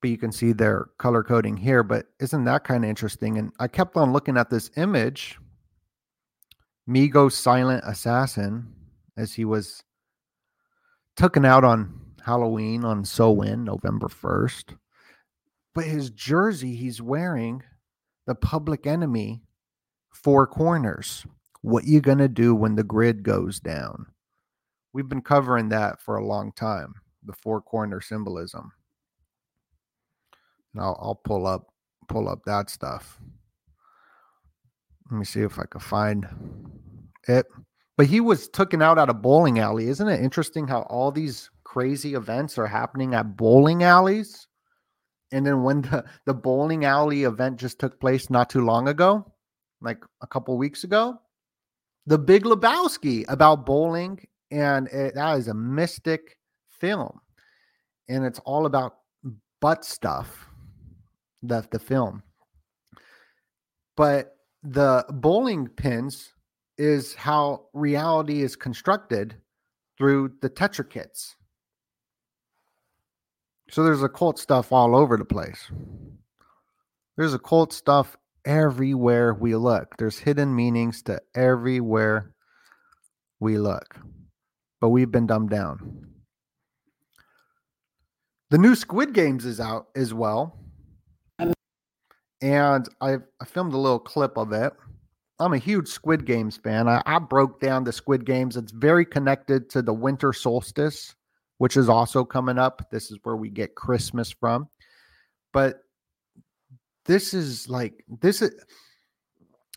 [0.02, 1.84] But you can see their color coding here.
[1.84, 3.38] But isn't that kind of interesting?
[3.38, 5.38] And I kept on looking at this image
[6.89, 8.74] Migo Silent Assassin
[9.15, 9.84] as he was
[11.21, 11.93] taken out on
[12.25, 14.75] Halloween on Samhain, November 1st.
[15.75, 17.62] But his jersey he's wearing,
[18.25, 19.43] the public enemy,
[20.12, 21.27] four corners.
[21.62, 24.07] What you gonna do when the grid goes down?
[24.93, 28.71] We've been covering that for a long time, the four corner symbolism.
[30.73, 31.67] And I'll, I'll pull up
[32.07, 33.19] pull up that stuff.
[35.12, 36.27] Let me see if I can find
[37.27, 37.45] it.
[37.97, 39.88] But he was taken out at a bowling alley.
[39.88, 44.47] Isn't it interesting how all these crazy events are happening at bowling alleys?
[45.32, 49.32] And then when the, the bowling alley event just took place not too long ago,
[49.82, 51.19] like a couple weeks ago,
[52.06, 56.38] the Big Lebowski about bowling, and it, that is a mystic
[56.69, 57.19] film,
[58.10, 58.95] and it's all about
[59.60, 60.47] butt stuff.
[61.43, 62.21] The the film,
[63.97, 66.34] but the bowling pins
[66.77, 69.36] is how reality is constructed
[69.97, 71.36] through the Tetractys.
[73.69, 75.71] So there's occult stuff all over the place.
[77.17, 79.95] There's occult stuff everywhere we look.
[79.97, 82.34] There's hidden meanings to everywhere
[83.39, 83.95] we look.
[84.79, 86.07] But we've been dumbed down.
[88.49, 90.57] The new Squid Games is out as well.
[92.41, 94.73] And I, I filmed a little clip of it.
[95.41, 96.88] I'm a huge Squid Games fan.
[96.88, 98.56] I, I broke down the Squid Games.
[98.56, 101.15] It's very connected to the winter solstice,
[101.58, 102.88] which is also coming up.
[102.91, 104.69] This is where we get Christmas from.
[105.51, 105.80] But
[107.06, 108.51] this is like this is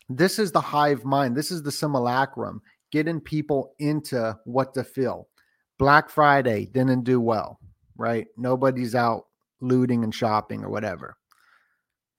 [0.07, 1.35] this is the hive mind.
[1.35, 5.27] This is the simulacrum, getting people into what to feel.
[5.79, 7.59] Black Friday didn't do well,
[7.97, 8.27] right?
[8.37, 9.25] Nobody's out
[9.61, 11.17] looting and shopping or whatever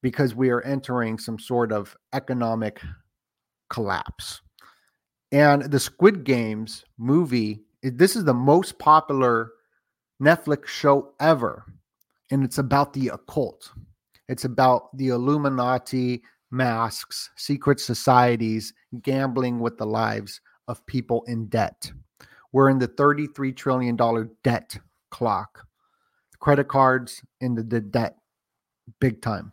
[0.03, 2.81] because we are entering some sort of economic
[3.69, 4.41] collapse.
[5.33, 9.51] And the Squid Games movie, this is the most popular
[10.23, 11.65] Netflix show ever.
[12.31, 13.71] And it's about the occult.
[14.29, 21.91] It's about the Illuminati, masks, secret societies, gambling with the lives of people in debt.
[22.53, 23.97] We're in the $33 trillion
[24.43, 24.79] debt
[25.11, 25.67] clock.
[26.41, 28.17] Credit cards in the, the debt,
[29.01, 29.53] big time.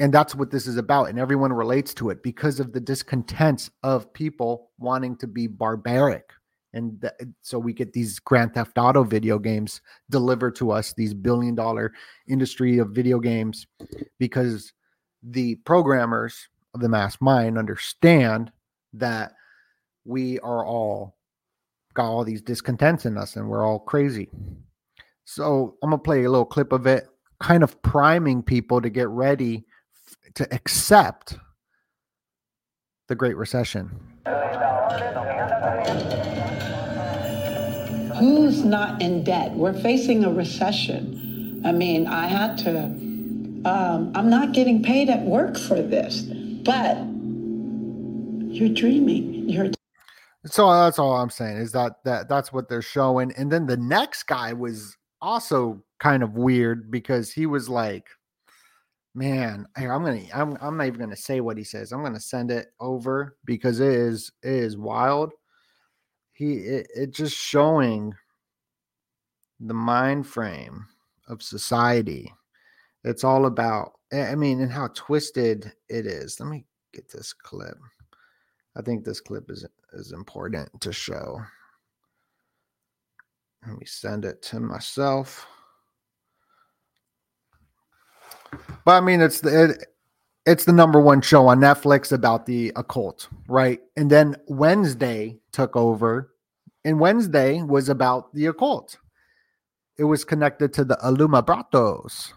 [0.00, 1.10] And that's what this is about.
[1.10, 6.30] And everyone relates to it because of the discontents of people wanting to be barbaric.
[6.72, 11.12] And th- so we get these Grand Theft Auto video games delivered to us, these
[11.12, 11.92] billion dollar
[12.28, 13.66] industry of video games,
[14.18, 14.72] because
[15.22, 18.50] the programmers of the mass mind understand
[18.94, 19.32] that
[20.06, 21.16] we are all
[21.92, 24.30] got all these discontents in us and we're all crazy.
[25.24, 27.06] So I'm going to play a little clip of it,
[27.38, 29.66] kind of priming people to get ready
[30.34, 31.38] to accept
[33.08, 33.90] the Great Recession.
[38.18, 39.52] Who's not in debt?
[39.52, 41.62] We're facing a recession.
[41.64, 42.84] I mean, I had to,
[43.64, 46.22] um, I'm not getting paid at work for this,
[46.64, 46.96] but
[48.52, 49.48] you're dreaming.
[49.48, 49.70] You're
[50.46, 53.32] So that's all I'm saying is that that that's what they're showing.
[53.32, 58.08] And then the next guy was also kind of weird because he was like,
[59.14, 61.92] "Man, I'm gonna I'm I'm not even gonna say what he says.
[61.92, 65.32] I'm gonna send it over because it is it is wild.
[66.32, 68.14] He it, it just showing
[69.58, 70.86] the mind frame
[71.28, 72.32] of society.
[73.04, 76.40] It's all about I mean, and how twisted it is.
[76.40, 77.78] Let me get this clip.
[78.76, 81.40] I think this clip is is important to show.
[83.66, 85.46] Let me send it to myself.
[88.84, 89.86] But I mean, it's the it,
[90.46, 93.80] it's the number one show on Netflix about the occult, right?
[93.96, 96.32] And then Wednesday took over,
[96.84, 98.98] and Wednesday was about the occult.
[99.98, 102.32] It was connected to the Illuminabratos,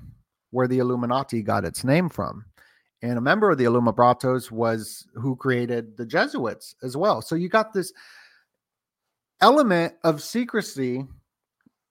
[0.52, 2.46] where the Illuminati got its name from.
[3.02, 7.22] And a member of the Illuminabratos was who created the Jesuits as well.
[7.22, 7.92] So you got this
[9.42, 11.06] element of secrecy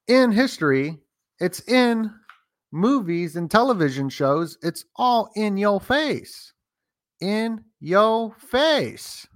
[0.08, 0.98] in history.
[1.38, 2.12] It's in
[2.72, 6.52] movies and television shows, it's all in your face.
[7.20, 9.28] In your face.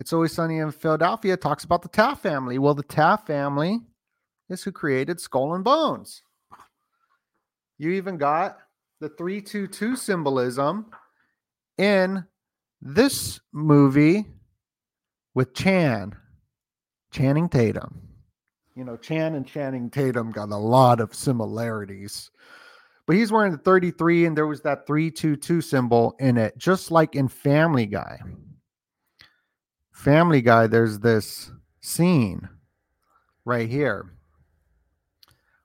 [0.00, 2.58] It's Always Sunny in Philadelphia talks about the Taft family.
[2.58, 3.80] Well, the Taft family
[4.48, 6.22] is who created Skull and Bones.
[7.78, 8.58] You even got
[9.00, 10.86] the 322 symbolism
[11.78, 12.24] in
[12.80, 14.26] this movie
[15.34, 16.14] with Chan,
[17.10, 18.13] Channing Tatum
[18.74, 22.30] you know, Chan and Channing Tatum got a lot of similarities.
[23.06, 27.14] But he's wearing the 33, and there was that 322 symbol in it, just like
[27.14, 28.18] in Family Guy.
[29.92, 31.52] Family Guy, there's this
[31.82, 32.48] scene
[33.44, 34.10] right here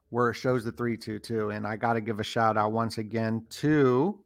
[0.10, 1.52] where it shows the 322.
[1.52, 4.20] And I got to give a shout out once again to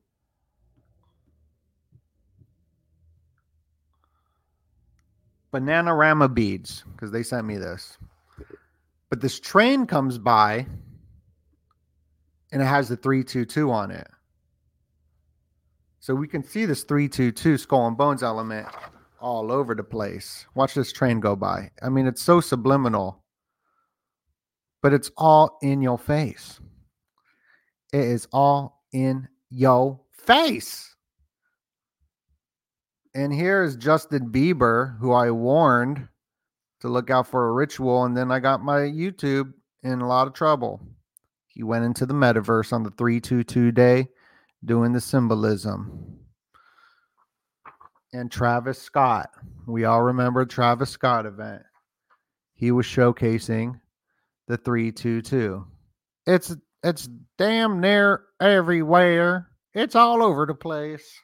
[5.54, 7.98] Bananarama Beads because they sent me this.
[9.14, 10.66] But this train comes by
[12.52, 14.08] and it has the 322 on it.
[16.00, 18.68] So we can see this 322 skull and bones element
[19.22, 20.48] all over the place.
[20.56, 21.70] Watch this train go by.
[21.84, 23.24] I mean, it's so subliminal,
[24.82, 26.60] but it's all in your face.
[27.94, 30.96] It is all in your face.
[33.14, 36.08] And here is Justin Bieber, who I warned
[36.84, 38.04] to look out for a ritual.
[38.04, 39.54] And then I got my YouTube
[39.84, 40.82] in a lot of trouble.
[41.48, 44.10] He went into the metaverse on the 322 day
[44.66, 46.20] doing the symbolism.
[48.12, 49.30] And Travis Scott,
[49.66, 51.64] we all remember Travis Scott event.
[52.54, 53.80] He was showcasing
[54.50, 55.66] the 322.
[56.28, 56.54] It's
[56.84, 57.08] it's
[57.38, 59.48] damn near everywhere.
[59.74, 61.18] It's all over the place.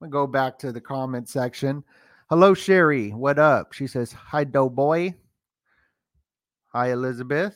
[0.00, 1.82] We go back to the comment section.
[2.36, 3.10] Hello, Sherry.
[3.10, 3.74] What up?
[3.74, 5.14] She says, Hi, Doughboy.
[6.72, 7.54] Hi, Elizabeth.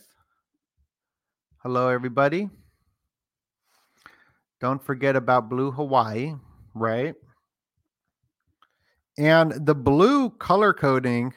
[1.64, 2.48] Hello, everybody.
[4.60, 6.36] Don't forget about Blue Hawaii,
[6.74, 7.16] right?
[9.18, 11.34] And the blue color coding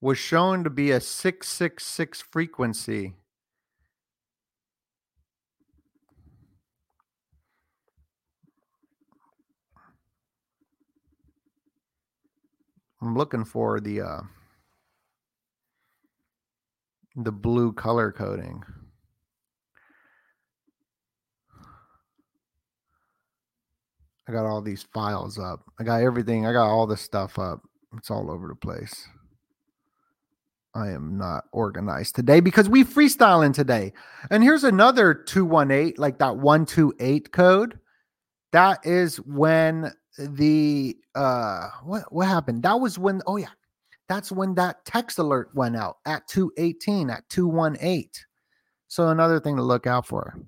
[0.00, 3.16] was shown to be a 666 frequency.
[13.02, 14.20] I'm looking for the uh
[17.16, 18.62] the blue color coding.
[24.28, 25.64] I got all these files up.
[25.80, 26.46] I got everything.
[26.46, 27.60] I got all this stuff up.
[27.96, 29.08] It's all over the place.
[30.74, 33.92] I am not organized today because we freestyling today.
[34.30, 37.78] And here's another 218, like that 128 code.
[38.52, 42.62] That is when the uh what what happened?
[42.62, 43.48] That was when oh yeah,
[44.08, 48.08] that's when that text alert went out at 218 at 218.
[48.88, 50.38] So another thing to look out for.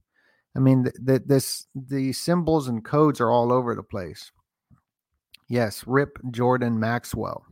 [0.54, 4.30] I mean, that this the symbols and codes are all over the place.
[5.48, 7.44] Yes, Rip Jordan Maxwell.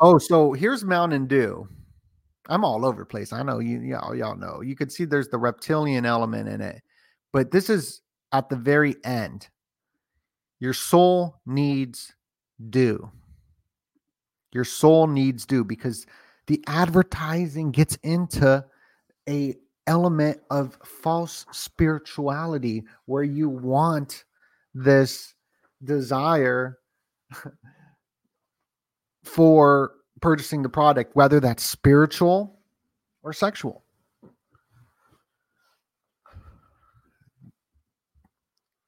[0.00, 1.68] Oh, so here's Mountain Dew.
[2.48, 3.32] I'm all over the place.
[3.32, 4.60] I know you y'all, y'all know.
[4.60, 6.82] You could see there's the reptilian element in it.
[7.32, 8.02] But this is
[8.34, 9.48] at the very end.
[10.58, 12.12] Your soul needs
[12.68, 13.10] dew.
[14.52, 16.04] Your soul needs dew because
[16.48, 18.64] the advertising gets into
[19.28, 19.54] a
[19.86, 24.24] element of false spirituality where you want
[24.74, 25.34] this
[25.84, 26.78] desire
[29.24, 32.58] for purchasing the product whether that's spiritual
[33.22, 33.83] or sexual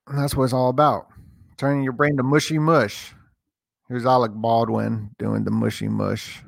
[0.09, 1.09] and that's what it's all about
[1.57, 3.15] turning your brain to mushy mush.
[3.89, 6.43] Here's Alec Baldwin doing the mushy mush.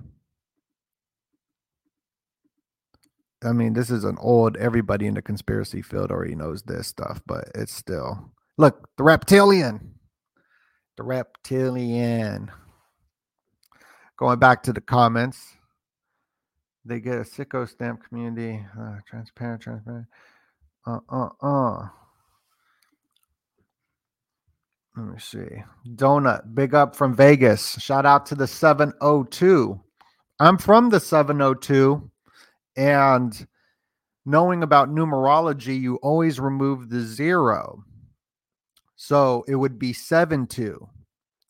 [3.43, 7.21] I mean, this is an old, everybody in the conspiracy field already knows this stuff,
[7.25, 8.33] but it's still.
[8.57, 9.95] Look, the reptilian.
[10.97, 12.51] The reptilian.
[14.17, 15.55] Going back to the comments,
[16.85, 18.67] they get a sicko stamp community.
[18.79, 20.07] Uh, transparent, transparent.
[20.85, 21.89] Uh, uh, uh.
[24.99, 25.63] Let me see.
[25.95, 27.81] Donut, big up from Vegas.
[27.81, 29.81] Shout out to the 702.
[30.41, 32.11] I'm from the 702,
[32.77, 33.47] and
[34.27, 37.85] knowing about numerology, you always remove the zero.
[38.97, 40.89] So it would be 7 2.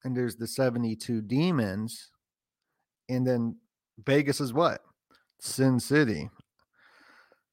[0.04, 2.10] And there's the 72 demons.
[3.08, 3.56] And then
[4.04, 4.82] Vegas is what?
[5.40, 6.28] Sin City.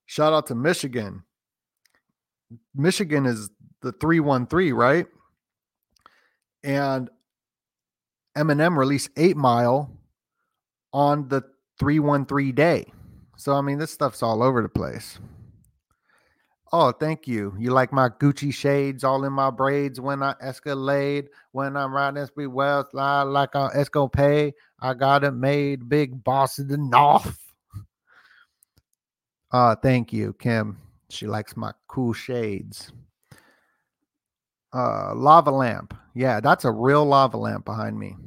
[0.07, 1.23] Shout out to Michigan.
[2.75, 3.49] Michigan is
[3.81, 5.07] the 313, right?
[6.66, 7.09] And
[8.36, 9.89] Eminem released 8 Mile
[10.91, 11.43] on the
[11.80, 12.91] 313 day.
[13.38, 15.20] So, I mean, this stuff's all over the place.
[16.74, 17.55] Oh, thank you.
[17.57, 21.30] You like my Gucci shades all in my braids when I escalade.
[21.51, 24.51] When I'm riding SP Wells, like on Escopay.
[24.82, 25.88] I got it made.
[25.88, 27.39] Big boss of the North.
[29.51, 30.78] Uh, thank you, Kim.
[31.09, 32.91] She likes my cool shades.
[34.76, 35.93] Uh, lava lamp.
[36.15, 38.17] Yeah, that's a real lava lamp behind me.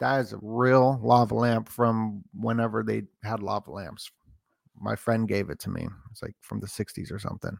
[0.00, 4.10] That is a real lava lamp from whenever they had lava lamps.
[4.80, 5.86] My friend gave it to me.
[6.10, 7.58] It's like from the 60s or something.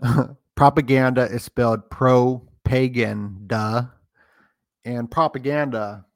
[0.54, 3.84] propaganda is spelled pro pagan, duh.
[4.86, 6.06] And propaganda,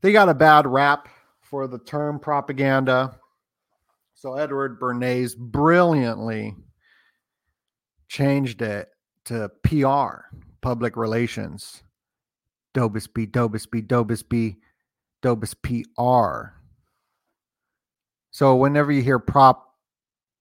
[0.00, 1.08] they got a bad rap
[1.40, 3.16] for the term propaganda.
[4.14, 6.56] So Edward Bernays brilliantly
[8.08, 8.88] changed it
[9.26, 11.82] to PR, public relations.
[12.74, 14.56] Dobus B, Dobus B, Dobus B,
[15.22, 16.54] Dobus PR.
[18.30, 19.74] So whenever you hear prop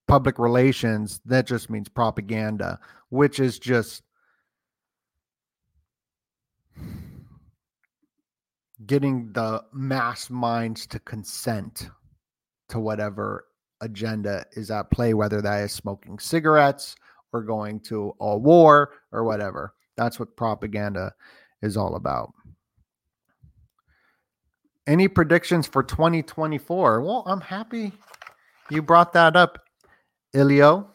[0.07, 4.03] public relations, that just means propaganda, which is just
[8.85, 11.89] getting the mass minds to consent
[12.69, 13.45] to whatever
[13.81, 16.95] agenda is at play, whether that is smoking cigarettes
[17.33, 19.73] or going to a war or whatever.
[19.95, 21.13] That's what propaganda
[21.61, 22.33] is all about.
[24.85, 27.01] Any predictions for 2024?
[27.01, 27.91] Well, I'm happy
[28.69, 29.59] you brought that up,
[30.35, 30.87] Ilio,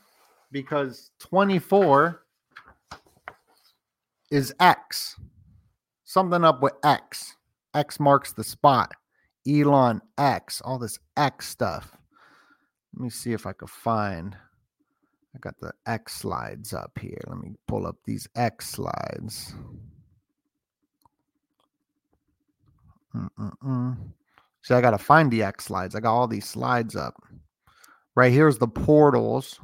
[0.51, 2.23] because 24
[4.31, 5.17] is X.
[6.05, 7.37] Something up with X.
[7.75, 8.93] X marks the spot.
[9.49, 11.97] Elon X, all this X stuff.
[12.95, 14.37] Let me see if I can find.
[15.35, 17.21] I got the X slides up here.
[17.27, 19.55] Let me pull up these X slides.
[23.15, 23.97] Mm-mm-mm.
[24.63, 25.95] See, I got to find the X slides.
[25.95, 27.15] I got all these slides up.
[28.15, 29.59] Right here's the portals.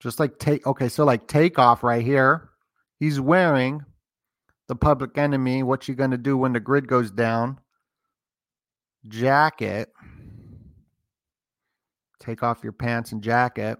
[0.00, 2.48] Just like take, okay, so like takeoff right here.
[2.98, 3.84] He's wearing
[4.66, 5.62] the public enemy.
[5.62, 7.60] What you going to do when the grid goes down?
[9.06, 9.92] Jacket.
[12.28, 13.78] Take off your pants and jacket.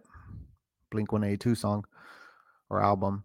[0.90, 1.84] Blink 182 song
[2.70, 3.24] or album.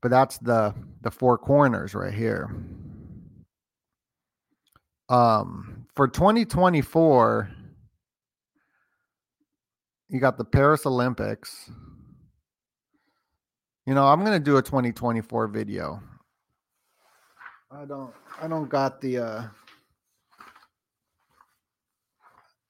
[0.00, 2.50] But that's the the four corners right here.
[5.10, 7.50] Um for 2024
[10.08, 11.70] you got the Paris Olympics.
[13.84, 16.02] You know, I'm going to do a 2024 video.
[17.70, 19.42] I don't I don't got the uh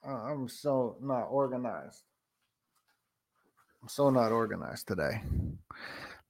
[0.08, 2.02] I'm so not organized.
[3.82, 5.20] I'm so not organized today.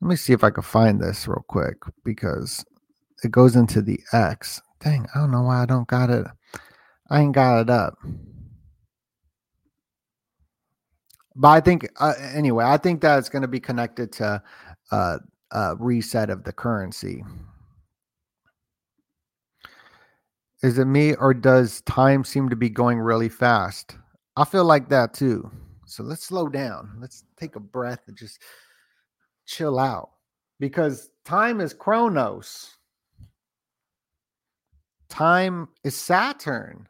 [0.01, 2.65] Let me see if I can find this real quick because
[3.25, 4.61] it goes into the X.
[4.81, 6.27] Dang, I don't know why I don't got it.
[7.11, 7.99] I ain't got it up.
[11.35, 14.43] But I think uh, anyway, I think that it's going to be connected to
[14.91, 15.19] uh,
[15.53, 17.25] uh, reset of the currency.
[20.63, 23.97] Is it me or does time seem to be going really fast?
[24.37, 25.51] I feel like that too.
[25.87, 26.97] So let's slow down.
[27.01, 28.43] Let's take a breath and just
[29.47, 30.11] chill out
[30.59, 32.77] because time is Chronos.
[35.09, 36.87] Time is Saturn,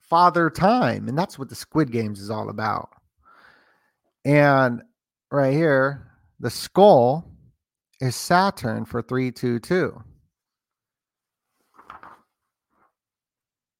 [0.00, 1.08] Father Time.
[1.08, 2.90] And that's what the Squid Games is all about.
[4.24, 4.82] And
[5.30, 6.10] right here,
[6.40, 7.30] the skull
[8.00, 10.02] is Saturn for 322.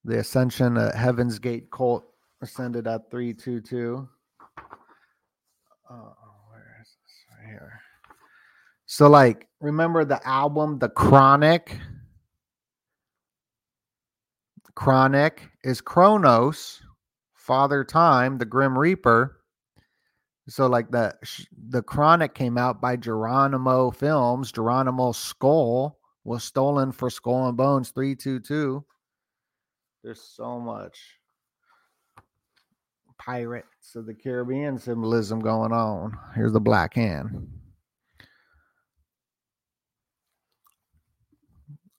[0.05, 2.05] The Ascension at Heaven's Gate cult
[2.43, 4.07] ascended at 322.
[5.91, 5.95] Uh,
[6.51, 7.25] where is this?
[7.31, 7.81] Right here.
[8.87, 11.79] So, like, remember the album, The Chronic?
[14.75, 16.83] Chronic is Chronos,
[17.35, 19.41] Father Time, the Grim Reaper.
[20.49, 21.15] So, like the
[21.69, 24.53] the Chronic came out by Geronimo Films.
[24.53, 28.85] Geronimo skull was stolen for Skull and Bones 322.
[30.05, 31.01] There's so much
[33.17, 36.19] Pirates of the Caribbean symbolism going on.
[36.35, 37.49] Here's the black hand.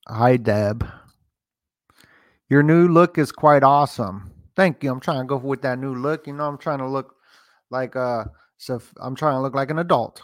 [0.08, 0.88] Hi, Deb.
[2.48, 4.32] Your new look is quite awesome.
[4.56, 4.92] Thank you.
[4.92, 6.28] I'm trying to go with that new look.
[6.28, 7.16] You know, I'm trying to look
[7.72, 8.26] like uh
[8.58, 10.22] so I'm trying to look like an adult.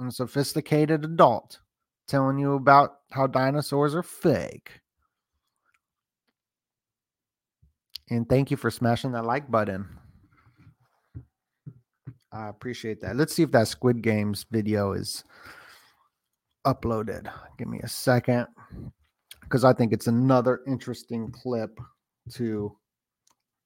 [0.00, 1.58] A sophisticated adult
[2.06, 4.80] telling you about how dinosaurs are fake.
[8.10, 9.88] And thank you for smashing that like button.
[12.32, 13.16] I appreciate that.
[13.16, 15.24] Let's see if that Squid Games video is
[16.66, 17.30] uploaded.
[17.58, 18.46] Give me a second
[19.42, 21.78] because I think it's another interesting clip
[22.32, 22.76] to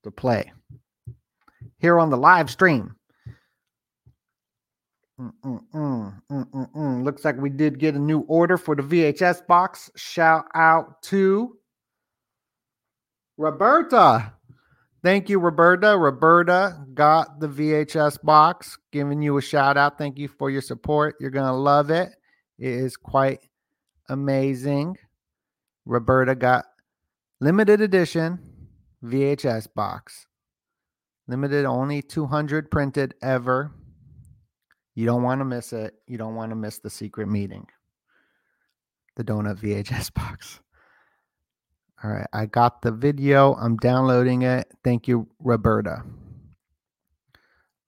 [0.02, 0.52] to play
[1.78, 2.94] here on the live stream.
[5.20, 7.04] Mm-mm-mm.
[7.04, 9.90] Looks like we did get a new order for the VHS box.
[9.96, 11.56] Shout out to
[13.36, 14.32] Roberta.
[15.02, 15.98] Thank you, Roberta.
[15.98, 18.78] Roberta got the VHS box.
[18.90, 19.98] Giving you a shout out.
[19.98, 21.16] Thank you for your support.
[21.20, 22.10] You're going to love it.
[22.58, 23.40] It is quite
[24.08, 24.96] amazing.
[25.84, 26.64] Roberta got
[27.40, 28.38] limited edition
[29.04, 30.26] VHS box.
[31.26, 33.72] Limited only 200 printed ever.
[34.94, 35.94] You don't want to miss it.
[36.06, 37.66] You don't want to miss the secret meeting.
[39.16, 40.60] The donut VHS box.
[42.04, 43.54] All right, I got the video.
[43.54, 44.70] I'm downloading it.
[44.84, 46.02] Thank you, Roberta.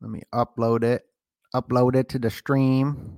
[0.00, 1.04] Let me upload it.
[1.54, 3.12] Upload it to the stream.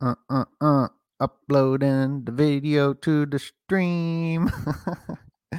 [0.00, 0.88] Uh uh uh.
[1.18, 4.48] Uploading the video to the stream.
[5.52, 5.58] All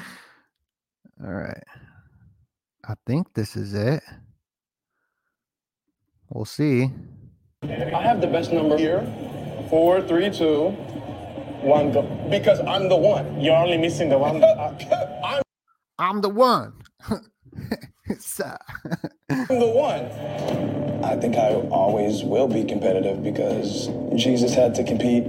[1.20, 1.64] right.
[2.88, 4.02] I think this is it.
[6.30, 6.90] We'll see.
[7.64, 9.04] I have the best number here.
[9.70, 10.78] Four, three, two,
[11.62, 12.04] one, go.
[12.30, 13.40] Because I'm the one.
[13.42, 14.44] You're only missing the one.
[15.24, 15.42] I'm,
[15.98, 16.74] I'm the one.
[18.10, 18.58] It's, uh,
[19.30, 20.06] I'm the one.
[21.06, 25.26] I think I always will be competitive because Jesus had to compete.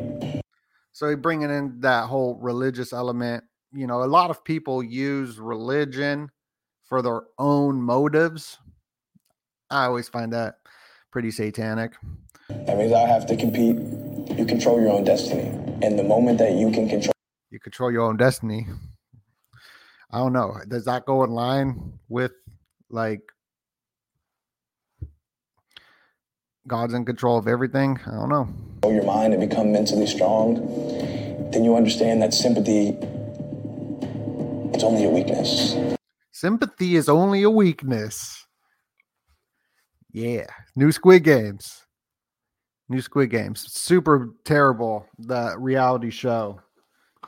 [0.93, 3.45] so he bringing in that whole religious element.
[3.73, 6.31] You know, a lot of people use religion
[6.89, 8.59] for their own motives.
[9.69, 10.57] I always find that
[11.13, 11.93] pretty satanic.
[12.49, 13.77] That means I have to compete.
[14.39, 15.70] You control your own destiny.
[15.83, 17.13] And the moment that you can control
[17.51, 18.67] You control your own destiny.
[20.11, 20.55] I don't know.
[20.69, 22.33] Does that go in line with
[22.91, 23.21] like
[26.67, 27.99] God's in control of everything?
[28.07, 28.49] I don't know.
[28.85, 30.55] your mind and become mentally strong,
[31.53, 32.97] then you understand that sympathy
[34.81, 35.77] it's only a weakness.
[36.33, 38.47] Sympathy is only a weakness.
[40.11, 40.47] Yeah.
[40.75, 41.85] New Squid Games.
[42.91, 43.73] New Squid Games.
[43.73, 46.61] Super terrible, the reality show.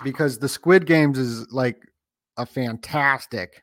[0.03, 1.81] Because the Squid Games is like
[2.37, 3.63] a fantastic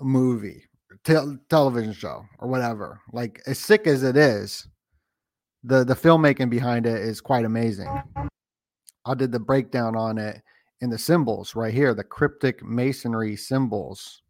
[0.00, 0.62] movie,
[1.04, 3.00] tel- television show, or whatever.
[3.12, 4.68] Like as sick as it is,
[5.64, 7.88] the the filmmaking behind it is quite amazing.
[9.06, 10.42] I did the breakdown on it
[10.82, 14.20] in the symbols right here, the cryptic masonry symbols.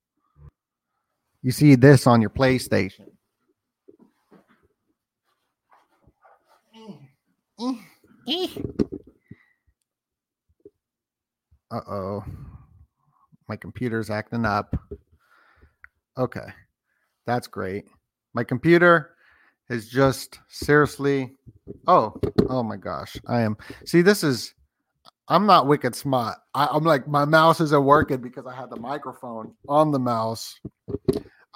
[1.42, 3.08] You see this on your PlayStation.
[11.70, 12.24] Uh oh.
[13.48, 14.76] My computer's acting up.
[16.16, 16.46] Okay.
[17.26, 17.84] That's great.
[18.34, 19.16] My computer
[19.68, 21.34] is just seriously.
[21.86, 22.14] Oh,
[22.48, 23.16] oh my gosh.
[23.26, 23.56] I am.
[23.84, 24.54] See, this is.
[25.28, 26.38] I'm not wicked smart.
[26.54, 30.60] I, I'm like, my mouse isn't working because I had the microphone on the mouse.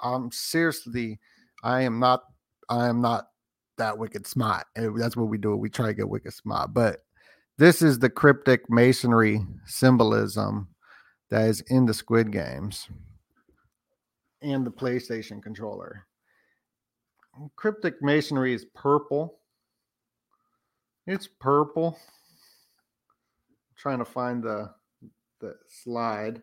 [0.03, 1.19] Um, seriously,
[1.63, 2.23] I am not.
[2.69, 3.27] I am not
[3.81, 4.67] that wicked smart.
[4.75, 5.55] That's what we do.
[5.55, 6.73] We try to get wicked smart.
[6.73, 6.99] But
[7.57, 10.67] this is the cryptic masonry symbolism
[11.31, 12.87] that is in the Squid Games
[14.41, 16.05] and the PlayStation controller.
[17.55, 19.39] Cryptic masonry is purple.
[21.07, 21.97] It's purple.
[21.99, 24.69] I'm trying to find the
[25.39, 26.39] the slide.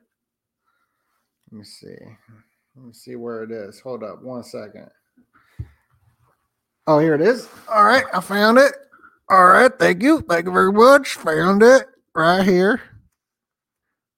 [1.53, 1.97] Let me see.
[2.75, 3.79] Let me see where it is.
[3.81, 4.91] Hold up one second.
[6.89, 7.47] Oh, here it is.
[7.71, 8.73] All right, I found it.
[9.29, 10.23] All right, thank you.
[10.23, 11.17] Thank you very much.
[11.17, 12.81] Found it right here.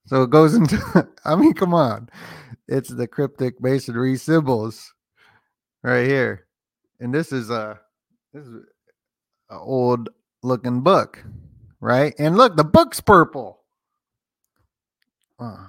[0.06, 2.08] So it goes into, I mean, come on.
[2.68, 4.94] It's the cryptic masonry symbols
[5.82, 6.46] right here.
[7.00, 7.80] And this is a
[8.32, 8.64] this is an
[9.50, 10.10] old
[10.44, 11.24] looking book,
[11.80, 12.14] right?
[12.20, 13.64] And look, the book's purple.
[15.40, 15.66] Uh,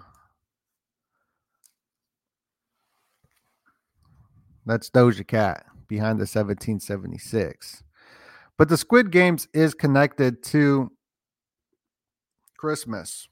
[4.67, 7.83] that's Doja Cat behind the 1776.
[8.57, 10.89] But the Squid Games is connected to
[12.57, 13.27] Christmas.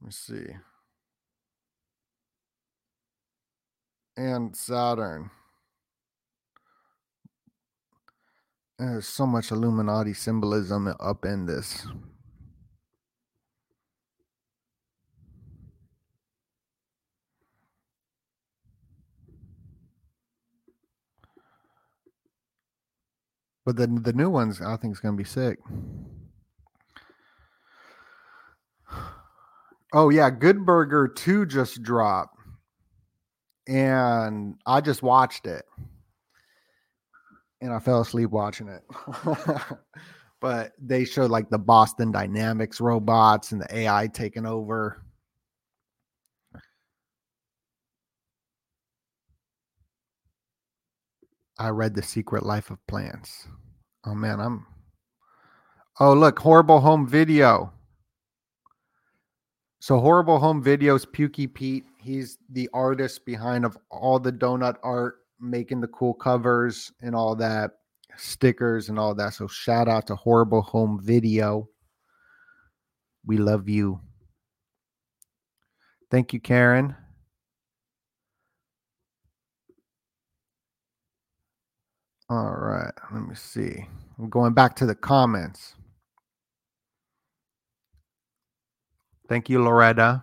[0.00, 0.46] Let me see.
[4.16, 5.30] And Saturn.
[8.78, 11.84] There's so much Illuminati symbolism up in this.
[23.66, 25.58] But the the new ones I think is gonna be sick.
[29.92, 32.38] Oh yeah, Good Burger 2 just dropped.
[33.68, 35.64] And I just watched it.
[37.60, 38.82] And I fell asleep watching it.
[40.40, 45.02] but they showed like the Boston Dynamics robots and the AI taking over.
[51.58, 53.48] I read The Secret Life of Plants.
[54.04, 54.66] Oh man, I'm
[55.98, 57.72] Oh, look, horrible home video.
[59.80, 61.84] So horrible home videos, Pukey Pete.
[61.98, 67.34] He's the artist behind of all the donut art, making the cool covers and all
[67.36, 67.70] that,
[68.16, 69.32] stickers and all that.
[69.32, 71.66] So shout out to horrible home video.
[73.24, 74.00] We love you.
[76.10, 76.94] Thank you, Karen.
[82.28, 83.86] All right, let me see.
[84.18, 85.74] I'm going back to the comments.
[89.28, 90.22] Thank you, Loretta.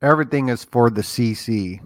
[0.00, 1.80] Everything is for the CC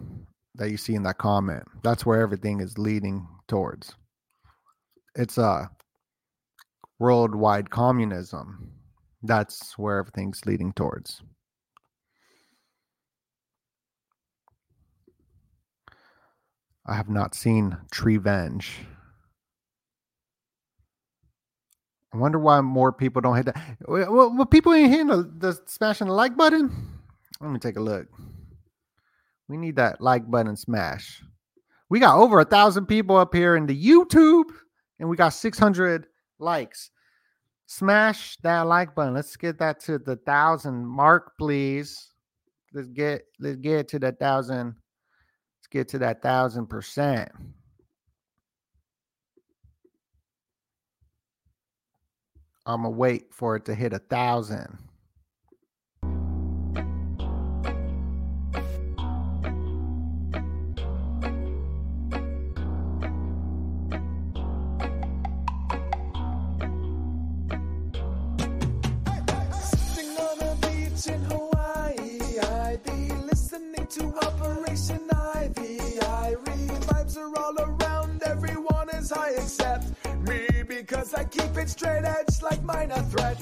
[0.57, 1.64] that you see in that comment.
[1.82, 3.95] That's where everything is leading towards.
[5.16, 5.70] It's a
[6.99, 8.70] worldwide communism.
[9.22, 11.22] That's where everything's leading towards.
[16.87, 18.70] I have not seen Treevenge.
[22.12, 23.78] I wonder why more people don't hit that.
[23.87, 27.01] Well, well people ain't hitting the, the smashing the like button.
[27.41, 28.07] Let me take a look.
[29.49, 31.22] We need that like button smash.
[31.89, 34.45] We got over a thousand people up here in the YouTube,
[34.99, 36.07] and we got 600
[36.39, 36.91] likes.
[37.66, 39.14] Smash that like button.
[39.14, 42.12] Let's get that to the thousand mark, please.
[42.74, 44.74] Let's get let's get to the thousand.
[45.73, 47.33] Get to that thousand percent.
[52.66, 54.79] I'm gonna wait for it to hit a thousand.
[81.13, 83.41] Me I keep it straight edge like minor threat.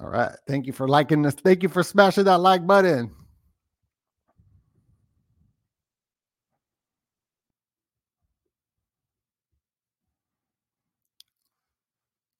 [0.00, 0.32] All right.
[0.48, 1.34] Thank you for liking this.
[1.34, 3.10] Thank you for smashing that like button.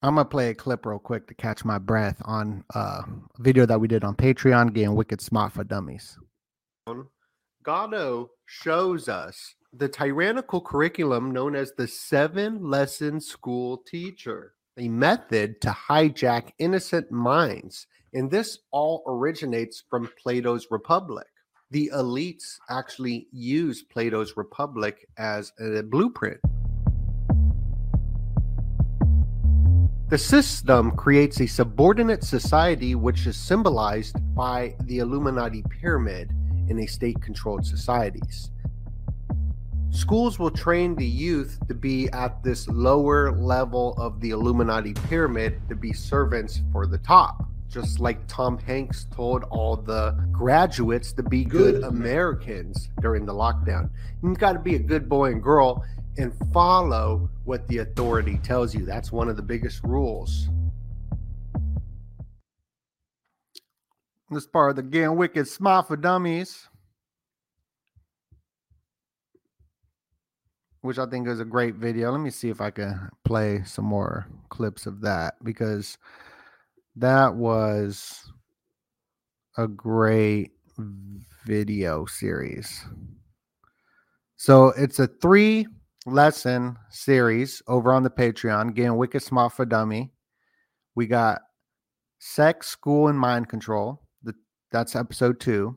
[0.03, 3.05] I'm gonna play a clip real quick to catch my breath on uh, a
[3.37, 6.17] video that we did on Patreon, getting wicked smart for dummies.
[7.63, 15.61] Gatto shows us the tyrannical curriculum known as the seven lesson school teacher, a method
[15.61, 17.87] to hijack innocent minds.
[18.13, 21.27] And this all originates from Plato's Republic.
[21.69, 26.41] The elites actually use Plato's Republic as a blueprint.
[30.09, 36.33] The system creates a subordinate society which is symbolized by the Illuminati pyramid
[36.67, 38.50] in a state controlled societies.
[39.91, 45.61] Schools will train the youth to be at this lower level of the Illuminati pyramid
[45.67, 47.45] to be servants for the top.
[47.67, 53.33] Just like Tom Hanks told all the graduates to be good, good Americans during the
[53.33, 53.89] lockdown.
[54.23, 55.83] You've got to be a good boy and girl
[56.17, 58.85] and follow what the authority tells you.
[58.85, 60.47] That's one of the biggest rules.
[64.29, 66.69] This part of the Game Wicked Smile for Dummies.
[70.81, 72.11] Which I think is a great video.
[72.11, 75.97] Let me see if I can play some more clips of that because
[76.95, 78.31] that was
[79.57, 80.51] a great
[81.45, 82.83] video series.
[84.37, 85.67] So it's a three
[86.05, 88.69] lesson series over on the Patreon.
[88.69, 90.11] Again, Wicked Smart for Dummy.
[90.95, 91.41] We got
[92.19, 94.01] sex, school, and mind control.
[94.23, 94.33] The,
[94.71, 95.75] that's episode two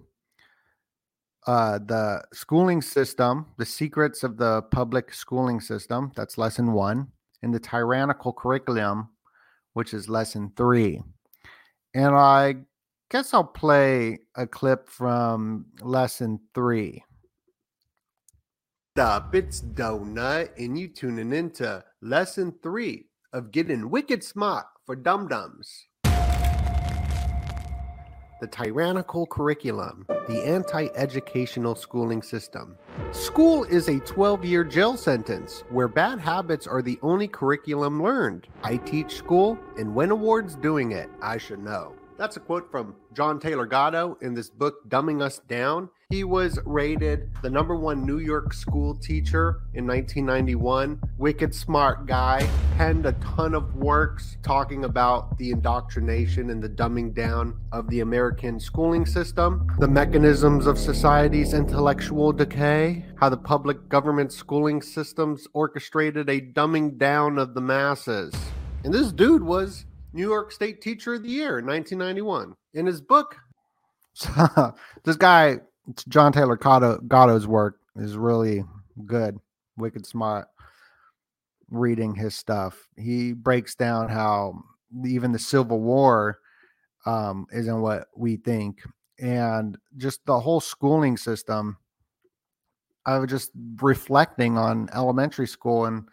[1.46, 6.12] uh, the schooling system, the secrets of the public schooling system.
[6.16, 7.08] That's lesson one,
[7.42, 9.10] and the tyrannical curriculum,
[9.74, 11.02] which is lesson three.
[11.94, 12.56] And I
[13.10, 17.04] guess I'll play a clip from lesson three.
[18.96, 19.34] up?
[19.34, 25.86] It's Donut, and you tuning into lesson three of getting wicked smart for dum dums.
[28.44, 32.76] The tyrannical curriculum, the anti educational schooling system.
[33.10, 38.48] School is a 12 year jail sentence where bad habits are the only curriculum learned.
[38.62, 41.08] I teach school and win awards doing it.
[41.22, 41.94] I should know.
[42.18, 45.88] That's a quote from John Taylor Gatto in this book, Dumbing Us Down.
[46.10, 51.00] He was rated the number one New York school teacher in 1991.
[51.16, 52.46] Wicked smart guy,
[52.76, 58.00] penned a ton of works talking about the indoctrination and the dumbing down of the
[58.00, 65.48] American schooling system, the mechanisms of society's intellectual decay, how the public government schooling systems
[65.54, 68.34] orchestrated a dumbing down of the masses.
[68.84, 72.54] And this dude was New York State Teacher of the Year in 1991.
[72.74, 73.36] In his book,
[75.04, 75.60] this guy,
[76.08, 78.64] John Taylor Gatto, Gatto's work is really
[79.06, 79.38] good,
[79.76, 80.48] wicked smart.
[81.70, 84.62] Reading his stuff, he breaks down how
[85.04, 86.38] even the Civil War
[87.06, 88.82] um, isn't what we think,
[89.18, 91.76] and just the whole schooling system.
[93.06, 96.08] I was just reflecting on elementary school and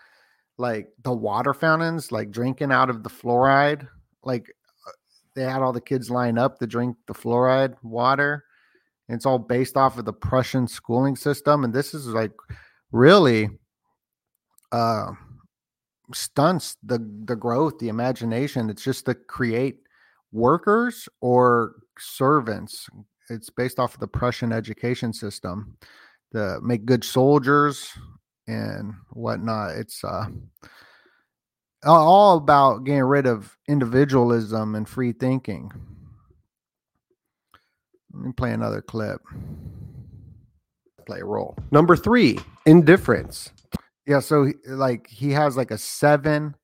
[0.58, 3.88] like the water fountains, like drinking out of the fluoride.
[4.24, 4.54] Like
[4.88, 4.92] uh,
[5.36, 8.46] they had all the kids line up to drink the fluoride water.
[9.12, 11.64] It's all based off of the Prussian schooling system.
[11.64, 12.32] And this is like
[12.92, 13.50] really
[14.72, 15.12] uh
[16.14, 18.70] stunts the the growth, the imagination.
[18.70, 19.80] It's just to create
[20.32, 22.90] workers or servants.
[23.30, 25.78] It's based off of the Prussian education system
[26.34, 27.90] to make good soldiers
[28.48, 29.72] and whatnot.
[29.72, 30.26] It's uh,
[31.86, 35.72] all about getting rid of individualism and free thinking.
[38.14, 39.22] Let me play another clip.
[41.06, 41.58] Play a role.
[41.72, 43.52] Number three, indifference.
[44.06, 46.56] Yeah, so like he has like a seven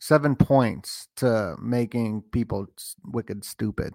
[0.00, 2.66] seven points to making people
[3.04, 3.94] wicked stupid.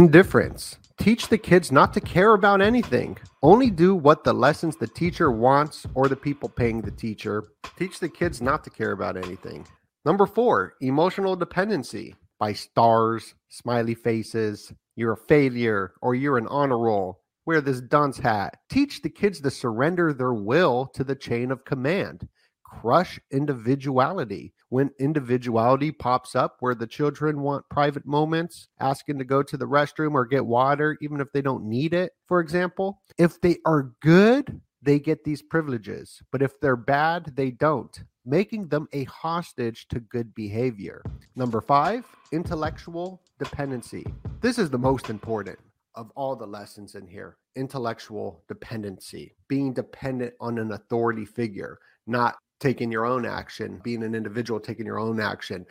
[0.00, 0.78] Indifference.
[0.98, 3.18] Teach the kids not to care about anything.
[3.42, 7.44] Only do what the lessons the teacher wants or the people paying the teacher.
[7.78, 9.66] Teach the kids not to care about anything.
[10.06, 16.78] Number four, emotional dependency by stars, smiley faces, you're a failure, or you're an honor
[16.78, 17.20] roll.
[17.44, 18.58] Wear this dunce hat.
[18.68, 22.26] Teach the kids to surrender their will to the chain of command.
[22.64, 29.42] Crush individuality when individuality pops up where the children want private moments, asking to go
[29.42, 33.00] to the restroom or get water, even if they don't need it, for example.
[33.16, 36.20] If they are good, they get these privileges.
[36.32, 41.02] But if they're bad, they don't, making them a hostage to good behavior.
[41.36, 44.06] Number five, intellectual dependency.
[44.40, 45.58] This is the most important
[45.94, 52.36] of all the lessons in here intellectual dependency, being dependent on an authority figure, not
[52.60, 55.64] taking your own action, being an individual taking your own action,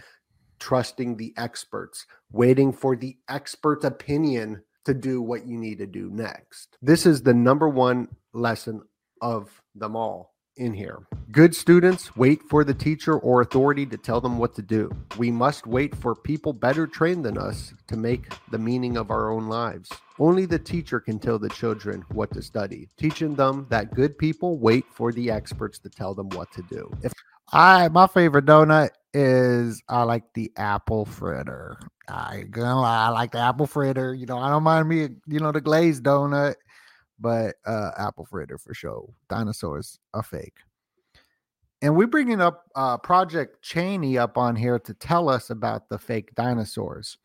[0.59, 6.09] trusting the experts, waiting for the expert's opinion to do what you need to do
[6.11, 6.78] next.
[6.82, 8.82] This is the number one lesson
[9.22, 10.99] of them all in here.
[11.31, 14.89] Good students wait for the teacher or authority to tell them what to do.
[15.17, 19.31] We must wait for people better trained than us to make the meaning of our
[19.31, 19.89] own lives.
[20.19, 24.57] Only the teacher can tell the children what to study, teaching them that good people
[24.57, 26.91] wait for the experts to tell them what to do.
[27.03, 27.11] If
[27.51, 31.77] I my favorite donut is I like the apple fritter.
[32.07, 34.13] I gonna lie, I like the apple fritter.
[34.13, 36.55] You know, I don't mind me, you know, the glazed donut
[37.20, 39.07] but uh, apple fritter for sure.
[39.30, 40.57] Dinosaurs are fake.
[41.82, 45.99] And we're bringing up uh, Project Cheney up on here to tell us about the
[45.99, 47.18] fake dinosaurs,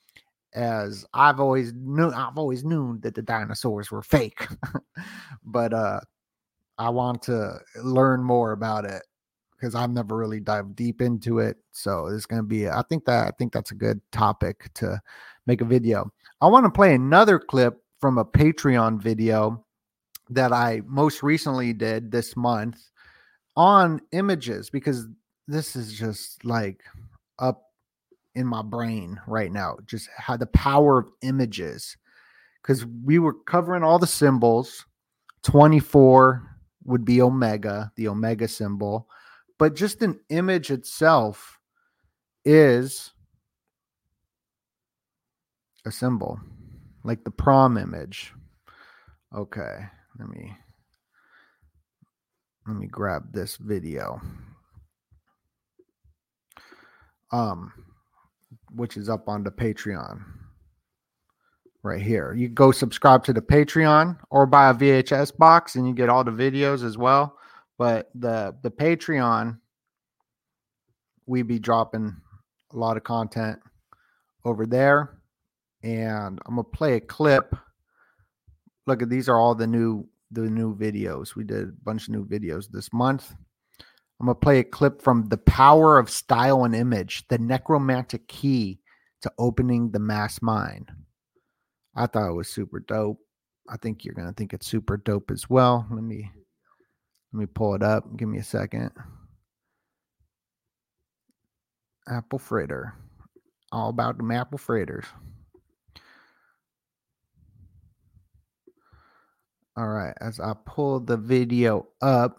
[0.53, 2.11] as I've always knew.
[2.11, 4.47] I've always known that the dinosaurs were fake,
[5.45, 6.01] but uh,
[6.79, 9.03] I want to learn more about it
[9.53, 11.57] because I've never really dived deep into it.
[11.71, 12.69] So it's going to be.
[12.69, 15.01] I think that I think that's a good topic to
[15.47, 16.11] make a video.
[16.41, 19.65] I want to play another clip from a Patreon video
[20.31, 22.81] that I most recently did this month
[23.57, 25.07] on images because
[25.49, 26.81] this is just like
[27.39, 27.63] up
[28.35, 29.77] in my brain right now.
[29.85, 31.97] Just how the power of images.
[32.63, 34.87] Because we were covering all the symbols.
[35.43, 36.47] 24
[36.85, 39.09] would be omega, the omega symbol.
[39.59, 41.59] But just an image itself
[42.45, 43.13] is
[45.85, 46.39] a symbol,
[47.03, 48.33] like the prom image.
[49.35, 49.87] Okay
[50.21, 50.57] let me
[52.69, 54.21] let me grab this video
[57.33, 57.73] um
[58.75, 60.23] which is up on the patreon
[61.83, 62.35] right here.
[62.35, 66.25] You go subscribe to the Patreon or buy a VHS box and you get all
[66.25, 67.37] the videos as well.
[67.79, 69.59] But the the Patreon,
[71.27, 72.17] we be dropping
[72.73, 73.59] a lot of content
[74.45, 75.17] over there.
[75.83, 77.55] And I'm gonna play a clip.
[78.87, 81.35] Look at these are all the new the new videos.
[81.35, 83.35] We did a bunch of new videos this month.
[84.21, 88.81] I'm gonna play a clip from The Power of Style and Image, the necromantic key
[89.23, 90.91] to opening the mass mind.
[91.95, 93.19] I thought it was super dope.
[93.69, 95.87] I think you're gonna think it's super dope as well.
[95.91, 96.31] Let me
[97.33, 98.17] let me pull it up.
[98.17, 98.91] Give me a second.
[102.09, 102.95] Apple fritter.
[103.73, 105.07] All about the apple fritters.
[109.81, 112.39] All right, as I pull the video up,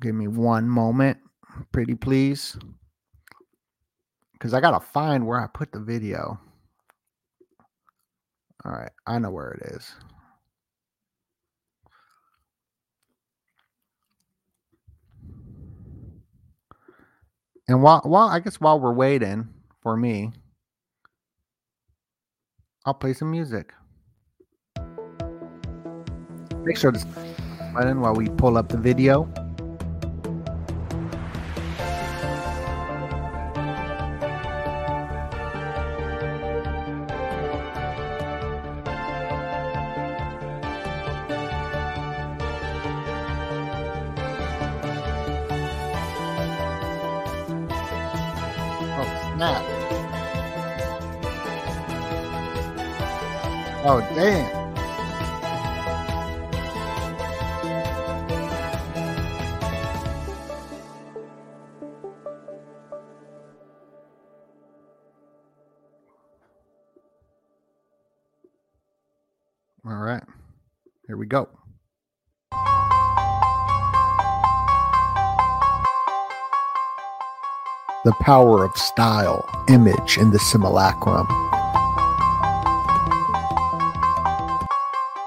[0.00, 1.18] give me one moment,
[1.70, 2.58] pretty please.
[4.32, 6.40] Because I got to find where I put the video.
[8.64, 9.94] All right, I know where it is.
[17.68, 19.50] And while, while I guess while we're waiting
[19.84, 20.32] for me,
[22.84, 23.72] I'll play some music.
[26.64, 27.06] Make sure to
[27.74, 29.28] button while we pull up the video.
[78.22, 81.26] Power of style, image, in the simulacrum.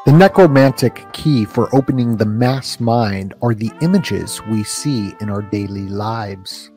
[0.05, 5.41] The necromantic key for opening the mass mind are the images we see in our
[5.41, 6.71] daily lives.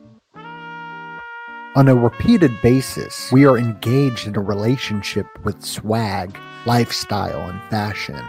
[1.75, 8.19] On a repeated basis, we are engaged in a relationship with swag, lifestyle, and fashion.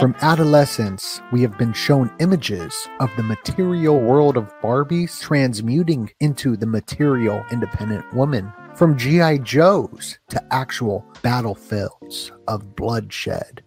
[0.00, 6.56] From adolescence, we have been shown images of the material world of Barbies transmuting into
[6.56, 8.52] the material independent woman.
[8.74, 9.38] From G.I.
[9.38, 13.62] Joes to actual battlefields of bloodshed.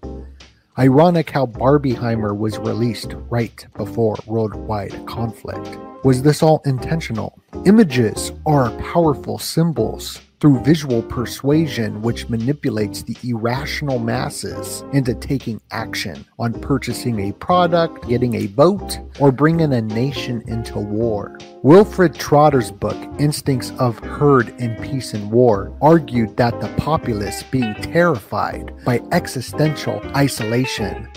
[0.77, 5.77] Ironic how Barbieheimer was released right before worldwide conflict.
[6.03, 7.39] Was this all intentional?
[7.65, 16.25] Images are powerful symbols through visual persuasion, which manipulates the irrational masses into taking action
[16.39, 21.37] on purchasing a product, getting a vote, or bringing a nation into war.
[21.63, 27.73] Wilfred Trotter's book, Instincts of Herd in Peace and War, argued that the populace being
[27.75, 31.09] terrified by existential isolation.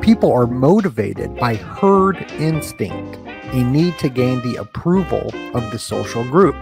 [0.00, 6.22] People are motivated by herd instinct, a need to gain the approval of the social
[6.24, 6.56] group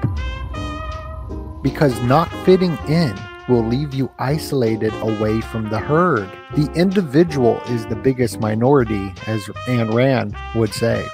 [1.63, 3.17] because not fitting in
[3.49, 6.31] will leave you isolated away from the herd.
[6.55, 11.07] The individual is the biggest minority, as Ayn Rand would say.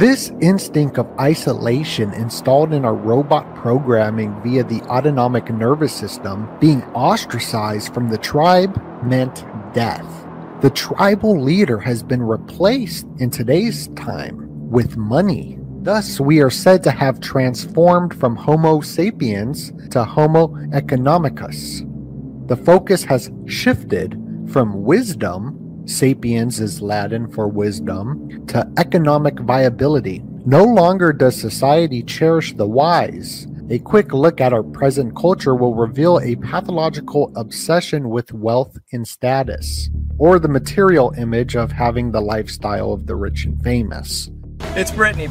[0.00, 6.82] This instinct of isolation installed in our robot programming via the autonomic nervous system being
[6.94, 10.26] ostracized from the tribe meant death.
[10.62, 15.59] The tribal leader has been replaced in today's time with money.
[15.82, 21.86] Thus, we are said to have transformed from Homo sapiens to Homo economicus.
[22.48, 30.22] The focus has shifted from wisdom, sapiens is Latin for wisdom, to economic viability.
[30.44, 33.46] No longer does society cherish the wise.
[33.70, 39.08] A quick look at our present culture will reveal a pathological obsession with wealth and
[39.08, 44.30] status, or the material image of having the lifestyle of the rich and famous.
[44.76, 45.28] It's Brittany.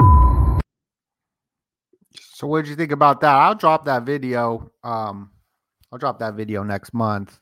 [2.34, 3.36] So what did you think about that?
[3.36, 4.72] I'll drop that video.
[4.84, 5.32] Um,
[5.92, 7.40] I'll drop that video next month,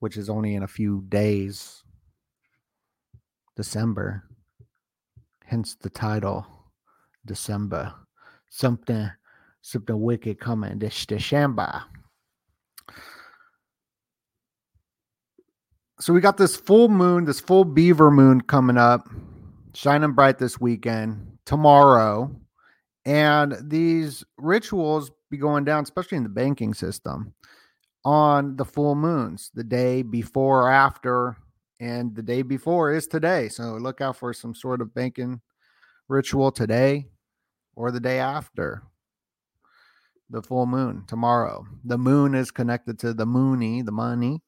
[0.00, 1.82] which is only in a few days.
[3.56, 4.24] December.
[5.44, 6.46] Hence the title.
[7.24, 7.94] December.
[8.50, 9.10] Something
[9.62, 11.82] something wicked coming this December.
[15.98, 19.08] So we got this full moon, this full beaver moon coming up,
[19.76, 21.38] shining bright this weekend.
[21.44, 22.34] Tomorrow
[23.04, 27.34] And these rituals be going down, especially in the banking system,
[28.04, 31.36] on the full moons, the day before or after,
[31.78, 33.48] and the day before is today.
[33.48, 35.40] So look out for some sort of banking
[36.08, 37.06] ritual today
[37.76, 38.82] or the day after
[40.30, 41.64] the full moon tomorrow.
[41.84, 44.42] The moon is connected to the moony, the money.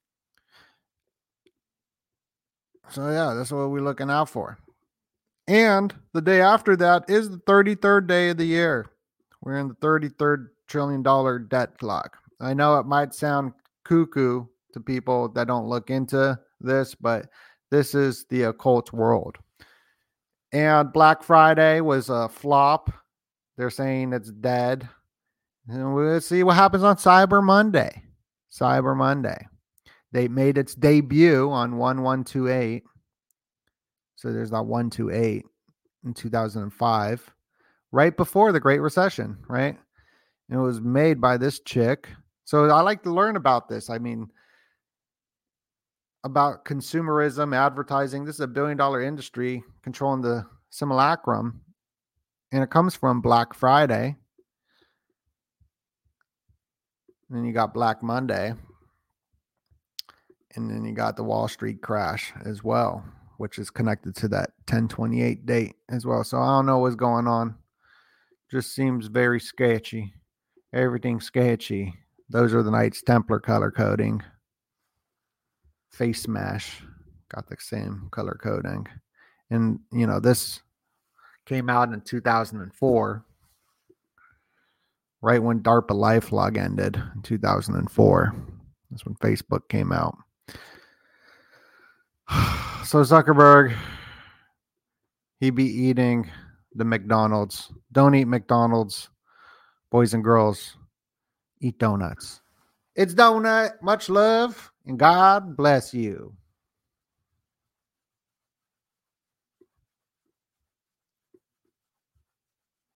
[2.91, 4.59] So yeah, that's what we're looking out for.
[5.49, 8.91] And the day after that is the 33rd day of the year.
[9.41, 12.19] We're in the 33rd trillion dollar debt clock.
[12.39, 14.45] I know it might sound cuckoo
[14.75, 17.31] to people that don't look into this, but
[17.71, 19.39] this is the occult world.
[20.53, 22.93] And Black Friday was a flop.
[23.57, 24.87] They're saying it's dead.
[25.67, 28.03] And we'll see what happens on Cyber Monday.
[28.53, 29.47] Cyber Monday.
[30.13, 32.85] They made its debut on 1128.
[34.19, 35.45] So there's that 128
[36.05, 37.35] in 2005,
[37.93, 39.79] right before the Great Recession, right?
[40.51, 42.09] And it was made by this chick.
[42.45, 43.89] So I like to learn about this.
[43.89, 44.29] I mean,
[46.25, 48.25] about consumerism, advertising.
[48.25, 51.61] This is a billion dollar industry controlling the simulacrum.
[52.51, 54.17] And it comes from Black Friday.
[57.29, 58.53] And then you got Black Monday.
[60.57, 63.05] And then you got the Wall Street crash as well,
[63.39, 66.23] which is connected to that 1028 date as well.
[66.23, 67.55] So I don't know what's going on.
[68.51, 70.13] Just seems very sketchy.
[70.73, 71.95] Everything sketchy.
[72.29, 74.23] Those are the Knights Templar color coding.
[75.97, 76.83] Facemash
[77.29, 78.87] got the same color coding.
[79.51, 80.61] And, you know, this
[81.47, 83.25] came out in 2004,
[85.23, 88.35] right when DARPA Lifelog ended in 2004.
[88.91, 90.19] That's when Facebook came out.
[92.89, 93.77] So Zuckerberg,
[95.41, 96.31] he be eating
[96.75, 97.71] the McDonald's.
[97.93, 99.11] Don't eat McDonald's,
[99.91, 100.75] boys and girls.
[101.61, 102.41] Eat donuts.
[102.97, 103.73] It's donut.
[103.83, 106.33] Much love and God bless you.